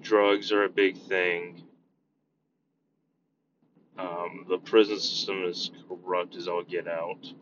drugs 0.00 0.52
are 0.52 0.64
a 0.64 0.68
big 0.68 0.96
thing. 0.96 1.62
Um, 3.98 4.46
the 4.48 4.58
prison 4.58 4.98
system 4.98 5.44
is 5.44 5.70
corrupt 5.88 6.36
as 6.36 6.48
all 6.48 6.62
get 6.62 6.88
out. 6.88 7.32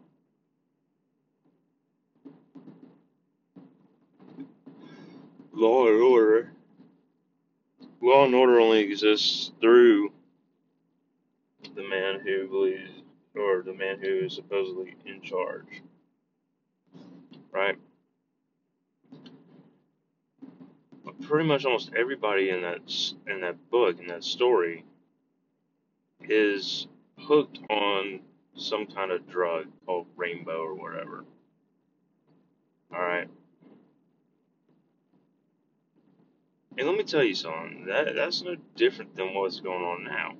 Law 5.52 5.86
and 5.88 6.02
order. 6.02 6.52
Law 8.00 8.24
and 8.24 8.34
order 8.34 8.58
only 8.58 8.80
exists 8.80 9.52
through 9.60 10.12
the 11.74 11.86
man 11.86 12.20
who 12.20 12.48
believes, 12.48 13.02
or 13.34 13.62
the 13.62 13.74
man 13.74 13.98
who 14.00 14.24
is 14.24 14.34
supposedly 14.34 14.96
in 15.04 15.20
charge. 15.20 15.82
Right? 17.52 17.76
But 21.04 21.20
pretty 21.22 21.46
much 21.46 21.64
almost 21.64 21.92
everybody 21.96 22.50
in 22.50 22.62
that 22.62 22.80
in 23.26 23.40
that 23.42 23.70
book, 23.70 23.98
in 24.00 24.06
that 24.08 24.24
story, 24.24 24.84
is 26.28 26.86
hooked 27.18 27.58
on 27.70 28.20
some 28.56 28.86
kind 28.86 29.10
of 29.10 29.28
drug 29.28 29.66
called 29.86 30.06
Rainbow 30.16 30.60
or 30.62 30.74
whatever. 30.74 31.24
All 32.92 33.00
right. 33.00 33.28
And 36.78 36.86
let 36.86 36.96
me 36.96 37.04
tell 37.04 37.22
you 37.24 37.34
something. 37.34 37.86
That 37.86 38.14
that's 38.14 38.42
no 38.42 38.56
different 38.76 39.16
than 39.16 39.34
what's 39.34 39.60
going 39.60 39.82
on 39.82 40.04
now. 40.04 40.36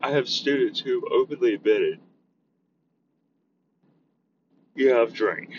I 0.00 0.12
have 0.12 0.28
students 0.28 0.80
who've 0.80 1.04
openly 1.12 1.54
admitted, 1.54 2.00
yeah, 4.74 5.00
I've 5.02 5.12
drank. 5.12 5.50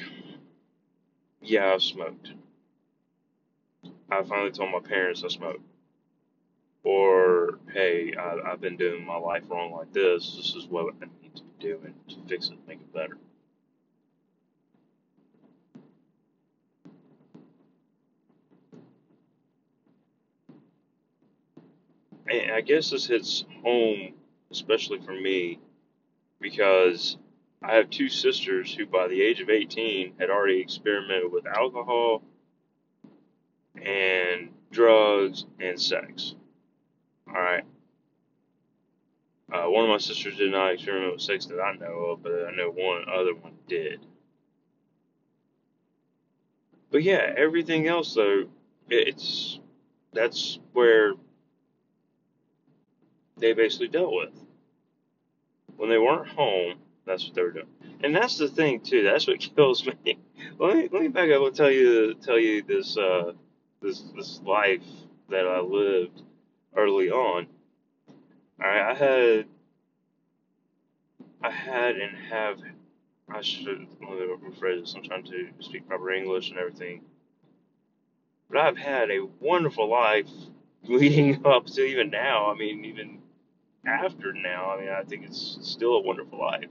Yeah, 1.42 1.74
I've 1.74 1.84
smoked. 1.84 2.32
I 4.12 4.24
finally 4.24 4.52
told 4.52 4.72
my 4.72 4.80
parents 4.80 5.24
I 5.24 5.30
smoked." 5.30 5.62
Or, 6.84 7.60
"Hey, 7.74 8.14
I, 8.16 8.52
I've 8.52 8.62
been 8.62 8.78
doing 8.78 9.06
my 9.06 9.18
life 9.18 9.44
wrong 9.50 9.72
like 9.72 9.94
this. 9.94 10.36
This 10.36 10.56
is 10.56 10.68
what 10.68 10.94
I 11.02 11.08
need 11.22 11.36
to 11.36 11.44
be 11.44 11.54
doing 11.60 11.94
to 12.10 12.16
fix 12.28 12.50
it, 12.50 12.58
make 12.68 12.80
it 12.80 12.94
better." 12.94 13.18
And 22.30 22.52
I 22.52 22.62
guess 22.62 22.92
this 22.92 23.08
hits 23.08 23.46
home, 23.64 24.14
especially 24.52 25.00
for 25.00 25.14
me, 25.14 25.60
because 26.40 27.18
I 27.62 27.76
have 27.76 27.90
two 27.90 28.10
sisters 28.10 28.74
who, 28.74 28.86
by 28.86 29.08
the 29.08 29.22
age 29.22 29.42
of 29.42 29.50
18, 29.50 30.14
had 30.20 30.30
already 30.30 30.62
experimented 30.62 31.32
with 31.32 31.46
alcohol 31.46 32.24
and 33.82 34.50
drugs 34.72 35.46
and 35.60 35.80
sex. 35.80 36.36
All 37.28 37.34
right. 37.34 37.64
Uh, 39.52 39.66
one 39.66 39.84
of 39.84 39.90
my 39.90 39.98
sisters 39.98 40.38
did 40.38 40.52
not 40.52 40.74
experiment 40.74 41.14
with 41.14 41.22
sex 41.22 41.46
that 41.48 41.60
I 41.60 41.74
know 41.74 42.12
of, 42.12 42.24
but 42.24 42.32
I 42.48 42.56
know 42.56 42.70
one 42.70 43.04
other 43.14 43.36
one 43.36 43.54
did. 43.68 44.00
But 46.90 47.04
yeah, 47.04 47.34
everything 47.36 47.88
else 47.88 48.14
though, 48.14 48.44
it's 48.90 49.60
that's 50.14 50.60
where 50.74 51.14
they 53.38 53.54
basically 53.54 53.88
dealt 53.88 54.14
with. 54.14 54.34
When 55.78 55.90
they 55.90 55.98
weren't 55.98 56.28
home, 56.28 56.76
that's 57.06 57.26
what 57.26 57.34
they 57.34 57.42
were 57.42 57.52
doing. 57.52 57.68
And 58.04 58.16
that's 58.16 58.38
the 58.38 58.48
thing 58.48 58.82
too. 58.82 59.04
That's 59.04 59.28
what 59.28 59.40
kills 59.56 59.86
me. 59.86 60.18
let 60.60 60.76
me 60.78 60.90
let 60.92 61.02
me 61.02 61.08
back 61.10 61.30
up 61.32 61.44
and 61.44 61.56
tell 61.56 61.72
you 61.72 62.14
tell 62.16 62.40
you 62.40 62.62
this 62.62 62.98
uh, 62.98 63.34
this 63.82 64.02
this 64.16 64.40
life 64.46 64.86
that 65.30 65.48
I 65.48 65.60
lived 65.60 66.22
early 66.76 67.10
on. 67.10 67.48
Right, 68.60 68.92
I 68.92 68.94
had 68.94 69.46
I 71.42 71.50
had 71.50 71.96
and 71.96 72.16
have 72.30 72.60
I 73.30 73.42
should 73.42 73.88
let 74.02 74.02
me 74.02 74.50
rephrase 74.50 74.82
this. 74.82 74.96
I'm 74.96 75.04
trying 75.04 75.24
to 75.26 75.48
speak 75.60 75.88
proper 75.88 76.12
English 76.12 76.50
and 76.50 76.60
everything. 76.60 77.02
But 78.50 78.60
I've 78.60 78.78
had 78.78 79.10
a 79.10 79.26
wonderful 79.40 79.90
life 79.90 80.30
leading 80.84 81.46
up 81.46 81.66
to 81.68 81.82
even 81.82 82.10
now. 82.10 82.52
I 82.52 82.56
mean, 82.56 82.86
even 82.86 83.20
after 83.86 84.34
now, 84.34 84.72
I 84.72 84.82
mean, 84.82 84.90
I 84.90 85.04
think 85.04 85.26
it's 85.26 85.58
still 85.62 85.96
a 85.96 86.02
wonderful 86.02 86.40
life. 86.40 86.70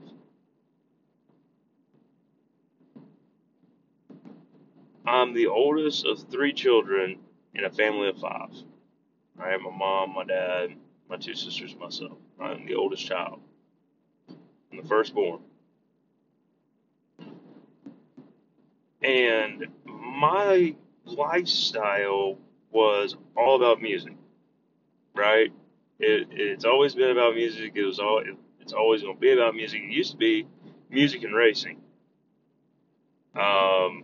I'm 5.05 5.33
the 5.33 5.47
oldest 5.47 6.05
of 6.05 6.19
three 6.29 6.53
children 6.53 7.17
in 7.53 7.65
a 7.65 7.69
family 7.69 8.09
of 8.09 8.17
five. 8.19 8.49
I 9.39 9.49
have 9.49 9.61
my 9.61 9.75
mom, 9.75 10.13
my 10.13 10.23
dad, 10.23 10.75
my 11.09 11.17
two 11.17 11.35
sisters, 11.35 11.75
myself. 11.79 12.17
I'm 12.39 12.65
the 12.65 12.75
oldest 12.75 13.05
child. 13.05 13.41
I'm 14.29 14.77
the 14.81 14.87
firstborn. 14.87 15.39
And 19.01 19.65
my 19.85 20.75
lifestyle 21.05 22.37
was 22.71 23.15
all 23.35 23.55
about 23.55 23.81
music, 23.81 24.13
right? 25.15 25.51
It, 25.99 26.27
it's 26.31 26.65
always 26.65 26.93
been 26.93 27.09
about 27.09 27.35
music. 27.35 27.73
It 27.75 27.83
was 27.83 27.99
all. 27.99 28.19
It, 28.19 28.35
it's 28.59 28.73
always 28.73 29.01
going 29.01 29.15
to 29.15 29.19
be 29.19 29.31
about 29.33 29.55
music. 29.55 29.81
It 29.81 29.91
used 29.91 30.11
to 30.11 30.17
be 30.17 30.47
music 30.89 31.23
and 31.23 31.35
racing. 31.35 31.81
Um, 33.35 34.03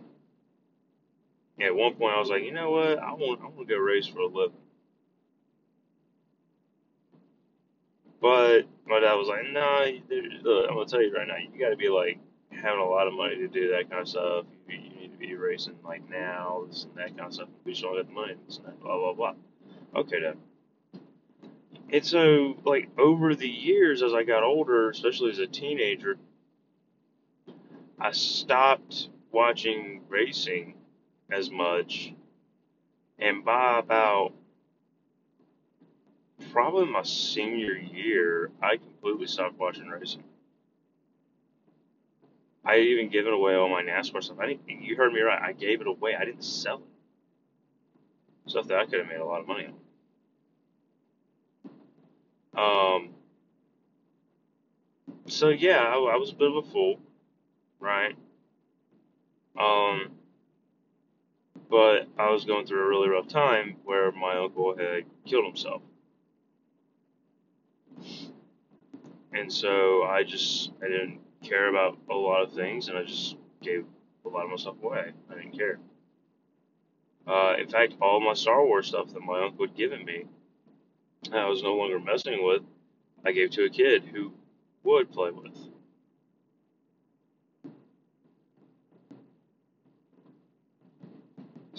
at 1.60 1.74
one 1.74 1.94
point, 1.94 2.14
I 2.14 2.20
was 2.20 2.28
like, 2.28 2.42
you 2.42 2.52
know 2.52 2.70
what? 2.70 2.98
I 2.98 3.12
want. 3.12 3.40
I 3.40 3.46
want 3.46 3.68
to 3.68 3.74
go 3.74 3.80
race 3.80 4.06
for 4.06 4.20
a 4.20 4.26
living. 4.26 4.56
But 8.20 8.62
my 8.86 9.00
dad 9.00 9.14
was 9.14 9.28
like, 9.28 9.44
no, 9.52 9.60
nah, 9.60 9.82
I'm 9.82 10.74
gonna 10.74 10.86
tell 10.86 11.02
you 11.02 11.14
right 11.14 11.28
now, 11.28 11.36
you 11.36 11.58
got 11.58 11.70
to 11.70 11.76
be 11.76 11.88
like 11.88 12.18
having 12.50 12.80
a 12.80 12.84
lot 12.84 13.06
of 13.06 13.12
money 13.12 13.36
to 13.36 13.48
do 13.48 13.70
that 13.70 13.88
kind 13.88 14.02
of 14.02 14.08
stuff. 14.08 14.46
You, 14.68 14.76
you 14.76 14.90
need 15.00 15.12
to 15.12 15.18
be 15.18 15.34
racing 15.36 15.76
like 15.84 16.08
now, 16.10 16.64
this 16.68 16.84
and 16.84 16.96
that 16.96 17.16
kind 17.16 17.28
of 17.28 17.34
stuff. 17.34 17.48
We 17.64 17.72
just 17.72 17.82
don't 17.84 17.96
have 17.96 18.06
the 18.06 18.12
money, 18.12 18.34
this 18.46 18.58
and 18.58 18.66
that, 18.66 18.80
blah 18.80 18.96
blah 18.96 19.12
blah. 19.14 19.34
Okay, 20.00 20.20
Dad. 20.20 20.36
And 21.90 22.04
so, 22.04 22.56
like, 22.64 22.90
over 22.98 23.34
the 23.34 23.48
years, 23.48 24.02
as 24.02 24.12
I 24.12 24.22
got 24.22 24.42
older, 24.42 24.90
especially 24.90 25.30
as 25.30 25.38
a 25.38 25.46
teenager, 25.46 26.18
I 27.98 28.10
stopped 28.12 29.08
watching 29.32 30.02
racing 30.08 30.74
as 31.30 31.50
much. 31.50 32.12
And 33.18 33.44
by 33.44 33.78
about 33.78 34.32
probably 36.52 36.86
my 36.86 37.02
senior 37.02 37.76
year, 37.76 38.50
I 38.62 38.76
completely 38.76 39.26
stopped 39.26 39.58
watching 39.58 39.88
racing. 39.88 40.24
I 42.64 42.74
had 42.74 42.82
even 42.82 43.08
given 43.08 43.32
away 43.32 43.54
all 43.54 43.68
my 43.68 43.82
NASCAR 43.82 44.22
stuff. 44.22 44.38
I 44.40 44.46
didn't, 44.46 44.68
you 44.68 44.96
heard 44.96 45.12
me 45.12 45.20
right. 45.20 45.40
I 45.40 45.52
gave 45.52 45.80
it 45.80 45.86
away. 45.86 46.14
I 46.14 46.24
didn't 46.24 46.44
sell 46.44 46.76
it. 46.76 48.50
Stuff 48.50 48.68
that 48.68 48.78
I 48.78 48.86
could 48.86 49.00
have 49.00 49.08
made 49.08 49.20
a 49.20 49.24
lot 49.24 49.40
of 49.40 49.48
money 49.48 49.66
on. 49.66 49.74
Um, 52.96 53.10
so 55.26 55.48
yeah, 55.48 55.78
I, 55.78 55.94
I 55.94 56.16
was 56.16 56.30
a 56.30 56.34
bit 56.34 56.50
of 56.50 56.56
a 56.56 56.62
fool, 56.62 56.98
right? 57.78 58.16
Um, 59.58 60.17
but 61.70 62.08
I 62.18 62.30
was 62.30 62.44
going 62.44 62.66
through 62.66 62.82
a 62.82 62.88
really 62.88 63.08
rough 63.08 63.28
time 63.28 63.76
where 63.84 64.10
my 64.12 64.36
uncle 64.36 64.76
had 64.76 65.04
killed 65.26 65.46
himself. 65.46 65.82
And 69.32 69.52
so 69.52 70.04
I 70.04 70.24
just, 70.24 70.70
I 70.82 70.88
didn't 70.88 71.20
care 71.42 71.68
about 71.68 71.98
a 72.10 72.14
lot 72.14 72.42
of 72.42 72.52
things 72.52 72.88
and 72.88 72.96
I 72.98 73.04
just 73.04 73.36
gave 73.62 73.84
a 74.24 74.28
lot 74.28 74.44
of 74.44 74.50
my 74.50 74.56
stuff 74.56 74.76
away. 74.82 75.12
I 75.30 75.34
didn't 75.34 75.56
care. 75.56 75.78
Uh, 77.26 77.54
in 77.58 77.68
fact, 77.68 77.94
all 78.00 78.20
my 78.20 78.32
Star 78.32 78.64
Wars 78.64 78.88
stuff 78.88 79.12
that 79.12 79.20
my 79.20 79.44
uncle 79.44 79.66
had 79.66 79.76
given 79.76 80.04
me, 80.04 80.24
I 81.32 81.46
was 81.46 81.62
no 81.62 81.74
longer 81.74 82.00
messing 82.00 82.42
with. 82.42 82.62
I 83.24 83.32
gave 83.32 83.50
to 83.50 83.64
a 83.64 83.70
kid 83.70 84.04
who 84.04 84.32
would 84.84 85.12
play 85.12 85.30
with. 85.30 85.56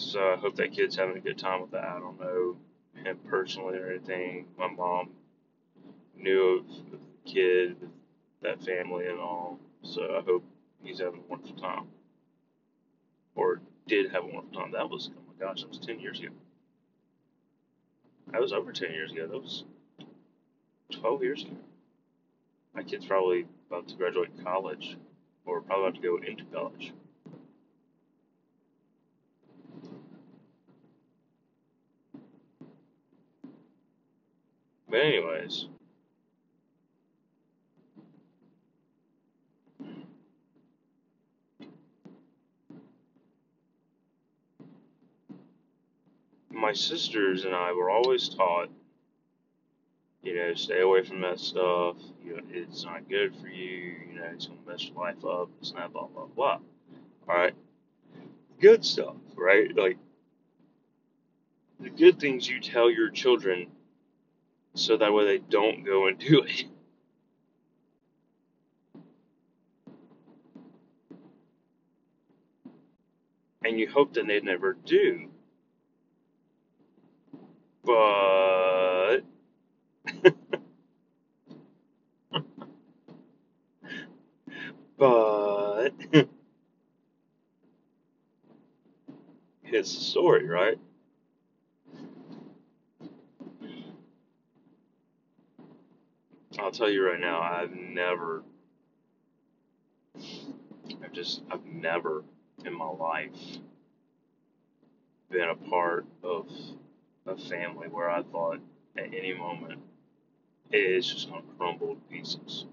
So 0.09 0.19
I 0.19 0.33
uh, 0.33 0.37
hope 0.37 0.55
that 0.55 0.71
kid's 0.71 0.95
having 0.95 1.17
a 1.17 1.19
good 1.19 1.37
time 1.37 1.61
with 1.61 1.69
that. 1.69 1.83
I 1.83 1.99
don't 1.99 2.19
know 2.19 2.57
him 2.95 3.19
personally 3.27 3.77
or 3.77 3.91
anything. 3.91 4.47
My 4.57 4.67
mom 4.67 5.11
knew 6.17 6.57
of 6.57 6.65
the 6.89 6.97
kid, 7.31 7.75
that 8.41 8.59
family, 8.63 9.05
and 9.05 9.19
all. 9.19 9.59
So 9.83 10.01
I 10.17 10.23
hope 10.25 10.43
he's 10.81 10.99
having 10.99 11.19
a 11.19 11.29
wonderful 11.29 11.57
time. 11.57 11.89
Or 13.35 13.61
did 13.85 14.09
have 14.11 14.23
a 14.23 14.27
wonderful 14.27 14.59
time. 14.59 14.71
That 14.71 14.89
was, 14.89 15.11
oh 15.15 15.21
my 15.27 15.45
gosh, 15.45 15.61
that 15.61 15.69
was 15.69 15.77
10 15.77 15.99
years 15.99 16.19
ago. 16.19 16.29
That 18.31 18.41
was 18.41 18.51
over 18.51 18.71
10 18.71 18.91
years 18.91 19.11
ago. 19.11 19.27
That 19.27 19.39
was 19.39 19.63
12 20.91 21.21
years 21.21 21.43
ago. 21.43 21.57
My 22.73 22.81
kid's 22.81 23.05
probably 23.05 23.45
about 23.69 23.87
to 23.89 23.95
graduate 23.95 24.43
college, 24.43 24.97
or 25.45 25.61
probably 25.61 25.87
about 25.87 26.01
to 26.01 26.01
go 26.01 26.17
into 26.17 26.45
college. 26.45 26.93
But 34.89 35.01
anyways, 35.01 35.67
my 46.49 46.73
sisters 46.73 47.45
and 47.45 47.53
I 47.53 47.71
were 47.73 47.89
always 47.89 48.29
taught, 48.29 48.69
you 50.23 50.35
know, 50.35 50.53
stay 50.55 50.81
away 50.81 51.03
from 51.03 51.21
that 51.21 51.39
stuff. 51.39 51.97
You 52.25 52.37
know, 52.37 52.43
it's 52.51 52.83
not 52.83 53.07
good 53.07 53.35
for 53.35 53.47
you. 53.47 53.93
You 54.11 54.19
know, 54.19 54.29
it's 54.33 54.47
gonna 54.47 54.59
mess 54.67 54.85
your 54.85 54.95
life 54.95 55.23
up. 55.23 55.49
It's 55.61 55.73
not 55.73 55.93
blah 55.93 56.07
blah 56.07 56.25
blah. 56.25 56.59
All 57.27 57.35
right, 57.35 57.53
good 58.59 58.83
stuff, 58.83 59.15
right? 59.35 59.75
Like 59.75 59.97
the 61.79 61.89
good 61.89 62.19
things 62.19 62.49
you 62.49 62.59
tell 62.59 62.89
your 62.89 63.09
children, 63.09 63.67
so 64.75 64.97
that 64.97 65.13
way 65.13 65.25
they 65.25 65.37
don't 65.39 65.83
go 65.83 66.07
and 66.07 66.17
do 66.19 66.43
it. 66.43 66.65
and 73.65 73.79
you 73.79 73.87
hope 73.89 74.13
that 74.13 74.27
they 74.27 74.39
never 74.41 74.73
do. 74.85 75.29
But 77.83 79.21
but 84.97 85.89
it's 89.63 89.95
the 89.95 90.01
story, 90.01 90.45
right? 90.47 90.77
I'll 96.59 96.71
tell 96.71 96.89
you 96.89 97.05
right 97.05 97.19
now, 97.19 97.41
I've 97.41 97.71
never, 97.71 98.43
I've 101.03 101.13
just, 101.13 101.41
I've 101.49 101.65
never 101.65 102.23
in 102.65 102.73
my 102.73 102.89
life 102.89 103.57
been 105.29 105.49
a 105.49 105.55
part 105.55 106.05
of 106.23 106.49
a 107.25 107.37
family 107.37 107.87
where 107.87 108.09
I 108.09 108.23
thought 108.23 108.59
at 108.97 109.05
any 109.05 109.33
moment 109.33 109.79
it's 110.71 111.11
just 111.11 111.29
gonna 111.29 111.41
crumble 111.57 111.95
to 111.95 112.01
pieces. 112.09 112.65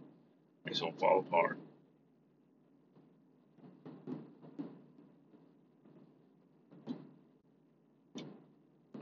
It's 0.66 0.80
gonna 0.80 0.92
fall 0.92 1.20
apart. 1.20 1.58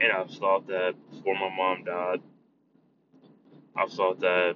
And 0.01 0.13
I've 0.13 0.31
thought 0.31 0.67
that 0.67 0.95
before 1.11 1.35
my 1.35 1.49
mom 1.57 1.85
died. 1.85 2.21
I've 3.77 3.91
thought 3.91 4.21
that 4.21 4.55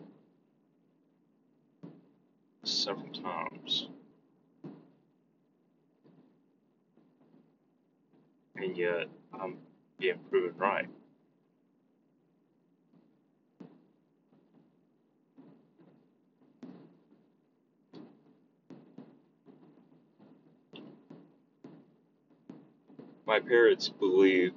several 2.68 3.08
times. 3.08 3.88
And 8.56 8.76
yet 8.76 9.06
I'm 9.32 9.56
being 9.98 10.18
proven 10.30 10.56
right. 10.56 10.88
My 23.26 23.40
parents 23.40 23.90
believed 23.90 24.54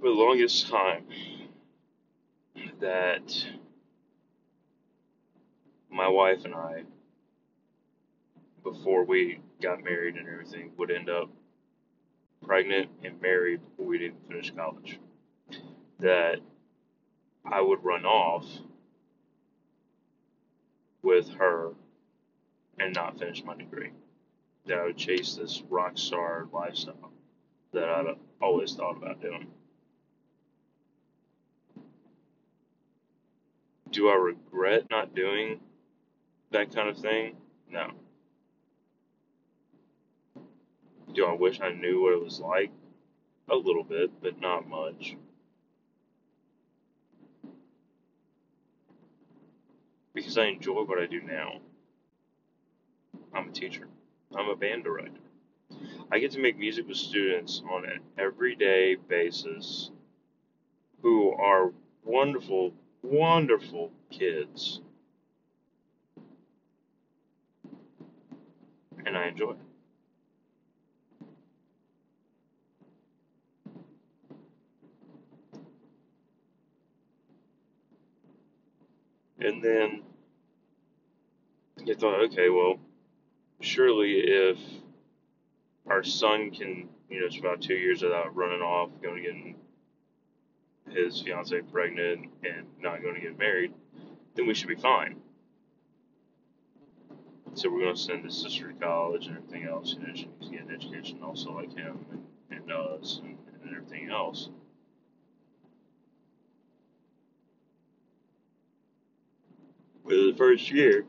for 0.00 0.08
the 0.08 0.10
longest 0.10 0.68
time 0.68 1.06
that 2.80 3.46
my 5.90 6.08
wife 6.08 6.44
and 6.44 6.54
I, 6.54 6.84
before 8.62 9.04
we 9.04 9.40
got 9.62 9.82
married 9.82 10.16
and 10.16 10.28
everything, 10.28 10.72
would 10.76 10.90
end 10.90 11.08
up 11.08 11.30
pregnant 12.46 12.90
and 13.04 13.20
married 13.20 13.60
before 13.64 13.86
we 13.86 13.98
didn't 13.98 14.28
finish 14.28 14.50
college. 14.50 14.98
That 16.00 16.38
I 17.44 17.60
would 17.60 17.82
run 17.82 18.04
off 18.04 18.46
with 21.02 21.28
her 21.30 21.72
and 22.78 22.94
not 22.94 23.18
finish 23.18 23.42
my 23.44 23.56
degree. 23.56 23.90
That 24.66 24.78
I 24.78 24.84
would 24.84 24.96
chase 24.96 25.34
this 25.34 25.62
rock 25.68 25.96
star 25.96 26.46
lifestyle 26.52 27.12
that 27.72 27.88
I'd 27.88 28.16
always 28.40 28.74
thought 28.74 28.96
about 28.96 29.20
doing. 29.20 29.48
Do 33.90 34.08
I 34.08 34.14
regret 34.14 34.84
not 34.90 35.14
doing 35.14 35.60
that 36.50 36.74
kind 36.74 36.88
of 36.88 36.98
thing? 36.98 37.36
No. 37.70 37.90
Do 41.14 41.26
I 41.26 41.32
wish 41.32 41.60
I 41.60 41.72
knew 41.72 42.02
what 42.02 42.12
it 42.12 42.22
was 42.22 42.40
like? 42.40 42.70
A 43.50 43.56
little 43.56 43.84
bit, 43.84 44.10
but 44.22 44.40
not 44.40 44.68
much. 44.68 45.16
Because 50.14 50.36
I 50.36 50.46
enjoy 50.46 50.82
what 50.84 50.98
I 50.98 51.06
do 51.06 51.20
now. 51.22 51.60
I'm 53.32 53.48
a 53.48 53.52
teacher. 53.52 53.88
I'm 54.36 54.48
a 54.48 54.56
band 54.56 54.84
director. 54.84 55.20
I 56.10 56.18
get 56.18 56.32
to 56.32 56.40
make 56.40 56.58
music 56.58 56.88
with 56.88 56.96
students 56.96 57.62
on 57.70 57.84
an 57.84 58.00
everyday 58.18 58.96
basis 58.96 59.90
who 61.02 61.32
are 61.32 61.72
wonderful, 62.04 62.72
wonderful 63.02 63.92
kids. 64.10 64.80
And 69.06 69.16
I 69.16 69.28
enjoy 69.28 69.52
it. 69.52 69.56
And 79.40 79.62
then 79.62 80.02
I 81.88 81.94
thought, 81.94 82.20
okay, 82.24 82.50
well, 82.50 82.80
surely 83.60 84.14
if 84.18 84.58
our 85.86 86.02
son 86.02 86.50
can, 86.50 86.88
you 87.08 87.20
know, 87.20 87.28
survive 87.28 87.60
two 87.60 87.74
years 87.74 88.02
without 88.02 88.34
running 88.34 88.60
off, 88.60 88.90
going 89.00 89.22
to 89.22 89.32
get 89.32 90.96
his 90.96 91.22
fiance 91.22 91.60
pregnant, 91.72 92.26
and 92.44 92.66
not 92.80 93.02
going 93.02 93.14
to 93.14 93.20
get 93.20 93.38
married, 93.38 93.72
then 94.34 94.46
we 94.46 94.54
should 94.54 94.68
be 94.68 94.74
fine. 94.74 95.16
So 97.58 97.68
we're 97.68 97.90
to 97.90 97.96
send 97.96 98.24
his 98.24 98.40
sister 98.40 98.68
to 98.68 98.74
college 98.74 99.26
and 99.26 99.36
everything 99.36 99.64
else. 99.64 99.92
You 99.92 100.06
know, 100.06 100.14
she 100.14 100.26
needs 100.26 100.46
to 100.46 100.52
get 100.52 100.68
an 100.68 100.72
education 100.72 101.18
also 101.24 101.50
like 101.50 101.76
him 101.76 101.98
and, 102.12 102.24
and 102.52 102.70
us 102.70 103.20
and, 103.20 103.36
and 103.64 103.74
everything 103.74 104.10
else. 104.12 104.48
Within 110.04 110.30
the 110.30 110.36
first 110.36 110.70
year, 110.70 111.04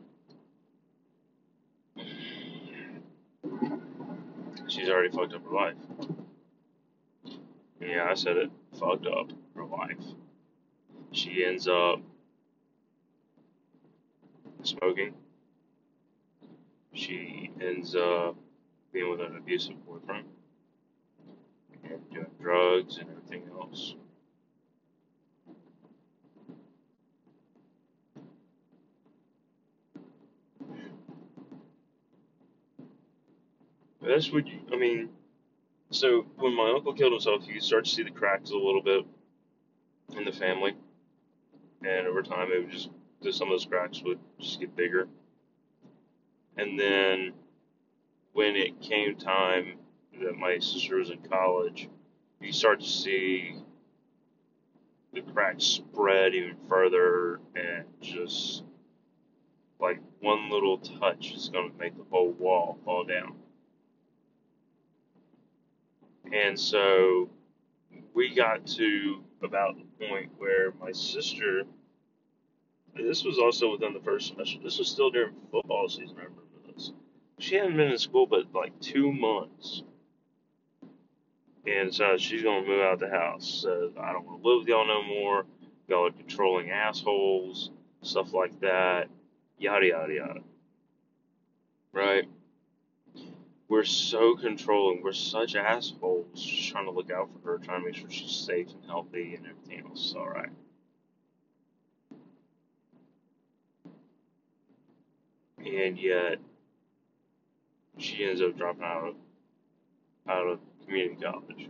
she's 4.66 4.88
already 4.88 5.10
fucked 5.10 5.34
up 5.34 5.44
her 5.44 5.54
life. 5.54 5.76
Yeah, 7.80 8.08
I 8.10 8.14
said 8.14 8.36
it. 8.36 8.50
Fucked 8.76 9.06
up 9.06 9.30
her 9.54 9.64
life. 9.66 10.02
She 11.12 11.44
ends 11.44 11.68
up 11.68 12.00
smoking. 14.64 15.14
She 16.92 17.50
ends 17.60 17.94
up 17.94 18.36
being 18.92 19.10
with 19.10 19.20
an 19.20 19.36
abusive 19.36 19.84
boyfriend 19.86 20.26
and 21.84 22.10
doing 22.10 22.26
drugs 22.40 22.98
and 22.98 23.08
everything 23.10 23.48
else. 23.52 23.94
That's 34.02 34.32
what 34.32 34.46
you, 34.46 34.58
I 34.72 34.76
mean. 34.76 35.10
So 35.90 36.26
when 36.36 36.54
my 36.54 36.72
uncle 36.74 36.94
killed 36.94 37.12
himself, 37.12 37.46
you 37.46 37.60
start 37.60 37.84
to 37.84 37.90
see 37.90 38.02
the 38.02 38.10
cracks 38.10 38.50
a 38.50 38.56
little 38.56 38.82
bit 38.82 39.04
in 40.16 40.24
the 40.24 40.32
family, 40.32 40.74
and 41.82 42.06
over 42.06 42.22
time, 42.22 42.50
it 42.52 42.60
would 42.60 42.72
just 42.72 42.90
some 43.36 43.48
of 43.48 43.52
those 43.52 43.66
cracks 43.66 44.02
would 44.02 44.18
just 44.38 44.58
get 44.58 44.74
bigger. 44.74 45.06
And 46.56 46.78
then 46.78 47.32
when 48.32 48.56
it 48.56 48.80
came 48.80 49.16
time 49.16 49.78
that 50.22 50.36
my 50.36 50.58
sister 50.58 50.96
was 50.96 51.10
in 51.10 51.18
college, 51.22 51.88
you 52.40 52.52
start 52.52 52.80
to 52.80 52.88
see 52.88 53.54
the 55.12 55.22
cracks 55.22 55.64
spread 55.64 56.34
even 56.34 56.56
further, 56.68 57.40
and 57.54 57.84
just 58.00 58.62
like 59.80 60.00
one 60.20 60.50
little 60.50 60.78
touch 60.78 61.32
is 61.32 61.48
going 61.48 61.70
to 61.70 61.78
make 61.78 61.96
the 61.96 62.04
whole 62.10 62.30
wall 62.32 62.78
fall 62.84 63.04
down. 63.04 63.34
And 66.32 66.58
so 66.58 67.30
we 68.14 68.34
got 68.34 68.66
to 68.66 69.24
about 69.42 69.76
the 69.78 70.06
point 70.06 70.30
where 70.38 70.72
my 70.80 70.92
sister, 70.92 71.64
this 72.94 73.24
was 73.24 73.38
also 73.38 73.72
within 73.72 73.94
the 73.94 74.00
first 74.00 74.28
semester, 74.28 74.58
this 74.62 74.78
was 74.78 74.88
still 74.88 75.10
during 75.10 75.34
football 75.50 75.88
season, 75.88 76.16
I 76.18 76.24
remember 76.24 76.42
this. 76.74 76.92
She 77.38 77.56
hadn't 77.56 77.76
been 77.76 77.90
in 77.90 77.98
school 77.98 78.26
but 78.26 78.52
like 78.54 78.78
two 78.80 79.12
months. 79.12 79.82
And 81.66 81.94
so 81.94 82.16
she's 82.16 82.42
to 82.42 82.62
move 82.62 82.80
out 82.80 82.94
of 82.94 83.00
the 83.00 83.10
house. 83.10 83.62
Says, 83.62 83.92
I 84.00 84.12
don't 84.12 84.24
want 84.24 84.42
to 84.42 84.48
live 84.48 84.60
with 84.60 84.68
y'all 84.68 84.86
no 84.86 85.02
more. 85.02 85.44
Y'all 85.88 86.06
are 86.06 86.10
controlling 86.10 86.70
assholes, 86.70 87.70
stuff 88.02 88.32
like 88.32 88.58
that. 88.60 89.08
Yada, 89.58 89.86
yada, 89.86 90.14
yada. 90.14 90.40
Right? 91.92 92.26
we're 93.70 93.84
so 93.84 94.34
controlling. 94.34 95.00
We're 95.02 95.12
such 95.12 95.54
assholes 95.54 96.42
just 96.42 96.68
trying 96.68 96.86
to 96.86 96.90
look 96.90 97.10
out 97.10 97.30
for 97.32 97.52
her, 97.52 97.58
trying 97.58 97.80
to 97.80 97.86
make 97.86 97.94
sure 97.94 98.10
she's 98.10 98.32
safe 98.32 98.66
and 98.68 98.84
healthy 98.84 99.36
and 99.36 99.46
everything 99.46 99.86
else 99.88 100.06
is 100.06 100.14
alright. 100.16 100.50
And 105.66 105.98
yet, 105.98 106.38
she 107.98 108.24
ends 108.24 108.40
up 108.40 108.56
dropping 108.56 108.82
out 108.82 109.08
of 109.08 109.14
out 110.28 110.46
of 110.46 110.58
community 110.84 111.16
college. 111.22 111.68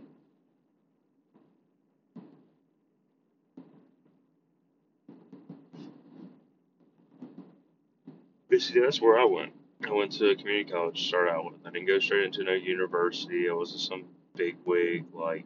But 8.49 8.71
that's 8.75 9.01
where 9.01 9.17
I 9.17 9.25
went. 9.25 9.53
I 9.87 9.91
went 9.91 10.11
to 10.13 10.35
community 10.35 10.69
college 10.71 11.01
to 11.01 11.07
start 11.07 11.29
out 11.29 11.45
with. 11.45 11.53
I 11.65 11.71
didn't 11.71 11.87
go 11.87 11.99
straight 11.99 12.25
into 12.25 12.43
no 12.43 12.53
university. 12.53 13.49
I 13.49 13.53
wasn't 13.53 13.81
some 13.81 14.05
big 14.35 14.57
wig 14.65 15.05
like 15.13 15.45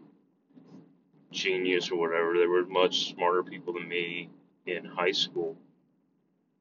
genius 1.31 1.91
or 1.91 1.97
whatever. 1.97 2.33
There 2.37 2.49
were 2.49 2.65
much 2.65 3.13
smarter 3.13 3.43
people 3.43 3.73
than 3.73 3.87
me 3.87 4.29
in 4.65 4.85
high 4.85 5.11
school, 5.11 5.55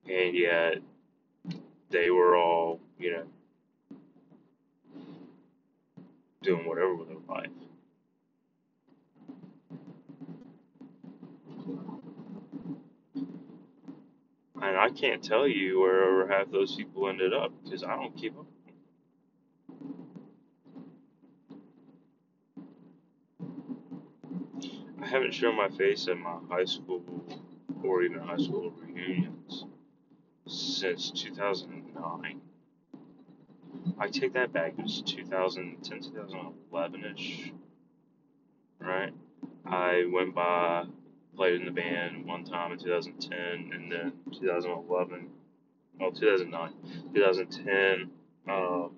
and 0.07 0.35
yet 0.35 0.79
they 1.95 2.11
were 2.11 2.37
all, 2.37 2.81
you 2.99 3.13
know, 3.13 3.23
doing 6.43 6.67
whatever 6.67 6.93
with 6.97 7.09
their 7.09 7.19
life. 7.29 7.47
And 14.61 14.77
I 14.77 14.91
can't 14.91 15.23
tell 15.23 15.47
you 15.47 15.81
where 15.81 16.27
half 16.27 16.51
those 16.51 16.75
people 16.75 17.09
ended 17.09 17.33
up 17.33 17.53
because 17.63 17.85
I 17.85 17.95
don't 17.95 18.17
keep 18.17 18.37
up. 18.37 18.47
I 25.01 25.07
haven't 25.07 25.35
shown 25.35 25.57
my 25.57 25.69
face 25.69 26.09
at 26.09 26.17
my 26.17 26.39
high 26.51 26.65
school 26.65 27.05
or 27.85 28.03
even 28.03 28.19
high 28.19 28.39
school 28.39 28.73
reunions 28.83 29.65
since 30.47 31.11
2009. 31.11 32.41
I 33.99 34.09
take 34.09 34.33
that 34.35 34.53
back. 34.53 34.75
It 34.79 34.83
was 34.83 35.03
2010, 35.03 36.01
2011 36.01 37.05
ish, 37.17 37.53
right? 38.79 39.13
I 39.65 40.05
went 40.13 40.35
by, 40.35 40.85
played 41.37 41.61
in 41.61 41.65
the 41.67 41.71
band 41.71 42.27
one 42.27 42.45
time 42.45 42.73
in 42.73 42.79
2010, 42.79 43.39
and 43.73 43.91
then 43.91 44.13
2011, 44.33 45.29
well, 46.01 46.13
2009, 46.13 46.73
2010, 47.15 48.11
um, 48.49 48.91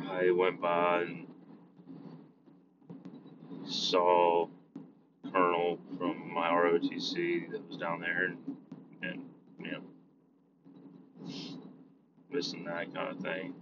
I 0.00 0.30
went 0.30 0.60
by 0.60 1.02
and 1.02 1.26
saw 3.68 4.48
Colonel 5.32 5.78
from 5.98 6.32
my 6.32 6.48
ROTC 6.50 7.50
that 7.50 7.68
was 7.68 7.76
down 7.78 8.00
there, 8.00 8.26
and, 8.26 8.56
and 9.02 9.22
you 9.60 9.72
know, 9.72 9.82
missing 12.30 12.64
that 12.64 12.94
kind 12.94 13.16
of 13.16 13.22
thing. 13.22 13.54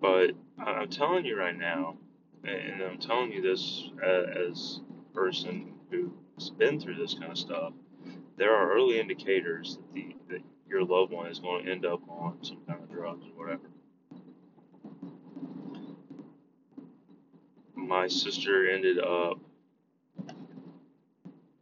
But 0.00 0.32
I'm 0.58 0.88
telling 0.88 1.24
you 1.24 1.36
right 1.38 1.56
now, 1.56 1.96
and 2.44 2.82
I'm 2.82 2.98
telling 2.98 3.32
you 3.32 3.42
this 3.42 3.90
uh, 4.02 4.48
as 4.50 4.80
a 5.10 5.14
person 5.14 5.74
who's 5.90 6.50
been 6.50 6.80
through 6.80 6.96
this 6.96 7.14
kind 7.14 7.32
of 7.32 7.38
stuff, 7.38 7.72
there 8.36 8.54
are 8.54 8.72
early 8.72 9.00
indicators 9.00 9.78
that, 9.78 9.94
the, 9.94 10.16
that 10.28 10.40
your 10.68 10.84
loved 10.84 11.12
one 11.12 11.30
is 11.30 11.38
going 11.38 11.64
to 11.64 11.70
end 11.70 11.86
up 11.86 12.00
on 12.08 12.38
some 12.42 12.58
kind 12.66 12.82
of 12.82 12.90
drugs 12.90 13.24
or 13.26 13.44
whatever. 13.44 13.70
My 17.74 18.08
sister 18.08 18.68
ended 18.68 18.98
up 18.98 19.38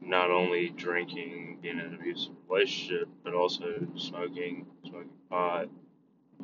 not 0.04 0.30
only 0.30 0.68
drinking, 0.70 1.58
being 1.62 1.78
in 1.78 1.84
an 1.84 1.94
abusive 1.94 2.32
relationship, 2.48 3.08
but 3.22 3.34
also 3.34 3.86
smoking, 3.96 4.66
smoking 4.84 5.10
pot, 5.30 5.68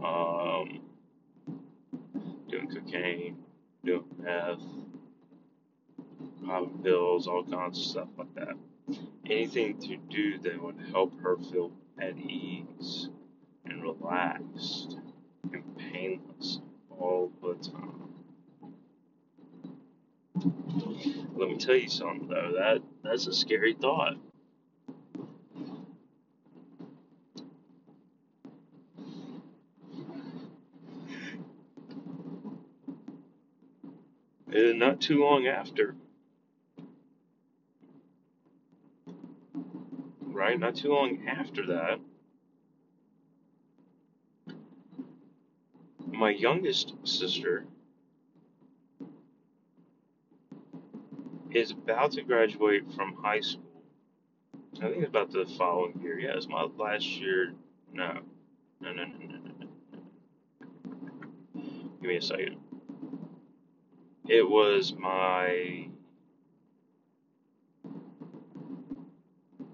um, 0.02 0.80
doing 2.48 2.68
cocaine, 2.68 3.36
doing 3.84 4.04
meth, 4.18 4.60
popping 6.44 6.82
pills, 6.82 7.28
all 7.28 7.44
kinds 7.44 7.78
of 7.78 7.84
stuff 7.84 8.08
like 8.16 8.34
that. 8.34 8.56
Anything 9.26 9.78
to 9.80 9.96
do 9.96 10.38
that 10.38 10.62
would 10.62 10.80
help 10.90 11.20
her 11.20 11.36
feel 11.36 11.70
at 12.00 12.16
ease 12.18 13.08
and 13.64 13.82
relaxed 13.82 14.96
and 15.52 15.62
painless 15.76 16.60
all 16.90 17.30
the 17.42 17.54
time. 17.54 18.09
Let 20.44 21.48
me 21.48 21.56
tell 21.58 21.76
you 21.76 21.88
something 21.88 22.28
though, 22.28 22.52
that 22.58 22.82
that's 23.02 23.26
a 23.26 23.32
scary 23.32 23.74
thought. 23.74 24.14
And 34.52 34.78
not 34.78 35.00
too 35.00 35.22
long 35.22 35.46
after, 35.46 35.94
right? 40.22 40.58
Not 40.58 40.76
too 40.76 40.88
long 40.92 41.28
after 41.28 41.66
that, 41.66 42.00
my 46.06 46.30
youngest 46.30 46.94
sister 47.04 47.64
is 51.52 51.72
about 51.72 52.12
to 52.12 52.22
graduate 52.22 52.92
from 52.94 53.14
high 53.14 53.40
school. 53.40 53.82
I 54.76 54.88
think 54.88 54.98
it's 54.98 55.08
about 55.08 55.32
the 55.32 55.46
following 55.58 56.00
year. 56.02 56.18
Yeah, 56.18 56.36
it's 56.36 56.48
my 56.48 56.62
last 56.62 57.04
year. 57.04 57.52
No. 57.92 58.20
No, 58.80 58.92
no, 58.92 59.04
no, 59.04 59.14
no, 59.18 59.26
no, 59.26 59.50
no. 59.60 59.66
Give 62.00 62.08
me 62.08 62.16
a 62.16 62.22
second. 62.22 62.56
It 64.28 64.48
was 64.48 64.94
my 64.96 65.88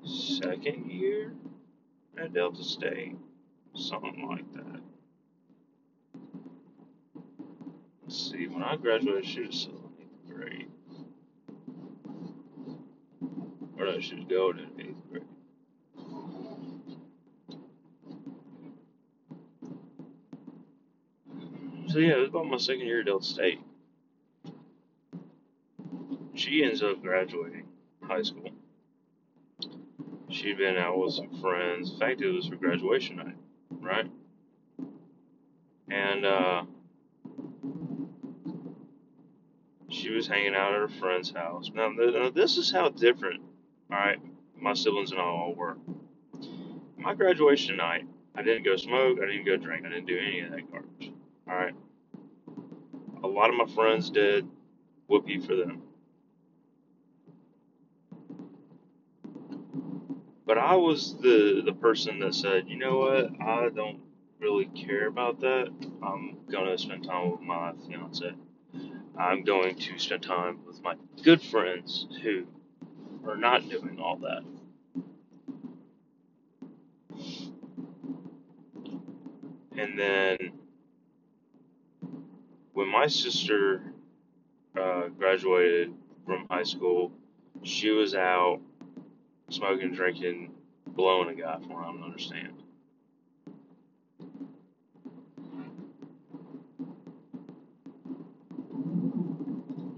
second 0.02 0.90
year 0.90 1.34
at 2.16 2.32
Delta 2.32 2.64
State. 2.64 3.16
Something 3.74 4.26
like 4.26 4.50
that. 4.54 4.80
Let's 8.02 8.30
see, 8.30 8.46
when 8.48 8.62
I 8.62 8.76
graduated, 8.76 9.26
she 9.26 9.42
was 9.42 9.54
still 9.54 9.90
in 9.98 10.04
eighth 10.04 10.34
grade. 10.34 10.70
Or 13.78 13.86
no, 13.86 14.00
she 14.00 14.24
going 14.24 14.58
in 14.58 14.80
eighth 14.80 15.10
grade. 15.10 15.22
So 21.88 21.98
yeah, 21.98 22.14
it 22.14 22.18
was 22.18 22.28
about 22.28 22.46
my 22.46 22.56
second 22.56 22.86
year 22.86 23.00
at 23.00 23.06
Delta 23.06 23.24
State. 23.24 23.60
She 26.34 26.62
ends 26.62 26.82
up 26.82 27.02
graduating 27.02 27.66
high 28.02 28.22
school. 28.22 28.50
She'd 30.28 30.58
been 30.58 30.76
out 30.76 30.98
with 30.98 31.14
some 31.14 31.40
friends. 31.40 31.92
In 31.92 31.98
fact, 31.98 32.20
it 32.20 32.30
was 32.30 32.48
her 32.48 32.56
graduation 32.56 33.16
night, 33.16 33.36
right? 33.80 34.10
And 35.88 36.26
uh, 36.26 36.64
she 39.88 40.10
was 40.10 40.26
hanging 40.26 40.54
out 40.54 40.74
at 40.74 40.80
her 40.80 40.88
friend's 40.88 41.30
house. 41.30 41.70
Now, 41.74 41.88
now, 41.88 42.30
this 42.30 42.58
is 42.58 42.70
how 42.70 42.90
different, 42.90 43.42
all 43.90 43.98
right, 43.98 44.18
my 44.58 44.74
siblings 44.74 45.12
and 45.12 45.20
I 45.20 45.24
all 45.24 45.54
were. 45.54 45.76
My 46.98 47.14
graduation 47.14 47.76
night, 47.76 48.06
I 48.34 48.42
didn't 48.42 48.64
go 48.64 48.76
smoke, 48.76 49.18
I 49.22 49.26
didn't 49.26 49.46
go 49.46 49.56
drink, 49.56 49.86
I 49.86 49.90
didn't 49.90 50.06
do 50.06 50.18
any 50.18 50.40
of 50.40 50.50
that 50.50 50.70
garbage. 50.70 51.12
All 51.48 51.54
right. 51.54 51.74
A 53.22 53.26
lot 53.26 53.50
of 53.50 53.56
my 53.56 53.72
friends 53.74 54.10
did. 54.10 54.46
Whoopee 55.08 55.40
for 55.40 55.54
them. 55.54 55.82
But 60.44 60.58
I 60.58 60.74
was 60.76 61.16
the 61.20 61.62
the 61.64 61.72
person 61.72 62.18
that 62.20 62.34
said, 62.34 62.68
you 62.68 62.76
know 62.78 62.98
what, 62.98 63.30
I 63.40 63.68
don't 63.68 64.00
really 64.40 64.66
care 64.66 65.06
about 65.06 65.40
that. 65.40 65.68
I'm 66.02 66.38
gonna 66.50 66.76
spend 66.76 67.04
time 67.04 67.30
with 67.30 67.40
my 67.40 67.72
fiance. 67.86 68.32
I'm 69.18 69.44
going 69.44 69.76
to 69.76 69.98
spend 69.98 70.22
time 70.22 70.58
with 70.66 70.82
my 70.82 70.94
good 71.22 71.40
friends 71.40 72.06
who 72.22 72.46
are 73.28 73.36
not 73.36 73.68
doing 73.68 73.98
all 74.00 74.16
that. 74.18 74.42
And 79.78 79.98
then 79.98 80.52
when 82.72 82.88
my 82.88 83.06
sister 83.06 83.82
uh, 84.78 85.08
graduated 85.08 85.92
from 86.24 86.46
high 86.50 86.62
school, 86.62 87.12
she 87.62 87.90
was 87.90 88.14
out 88.14 88.60
smoking, 89.50 89.92
drinking, 89.94 90.52
blowing 90.86 91.28
a 91.28 91.40
guy 91.40 91.58
from 91.58 91.68
what 91.70 91.84
I 91.84 91.92
don't 91.92 92.02
understand. 92.04 92.62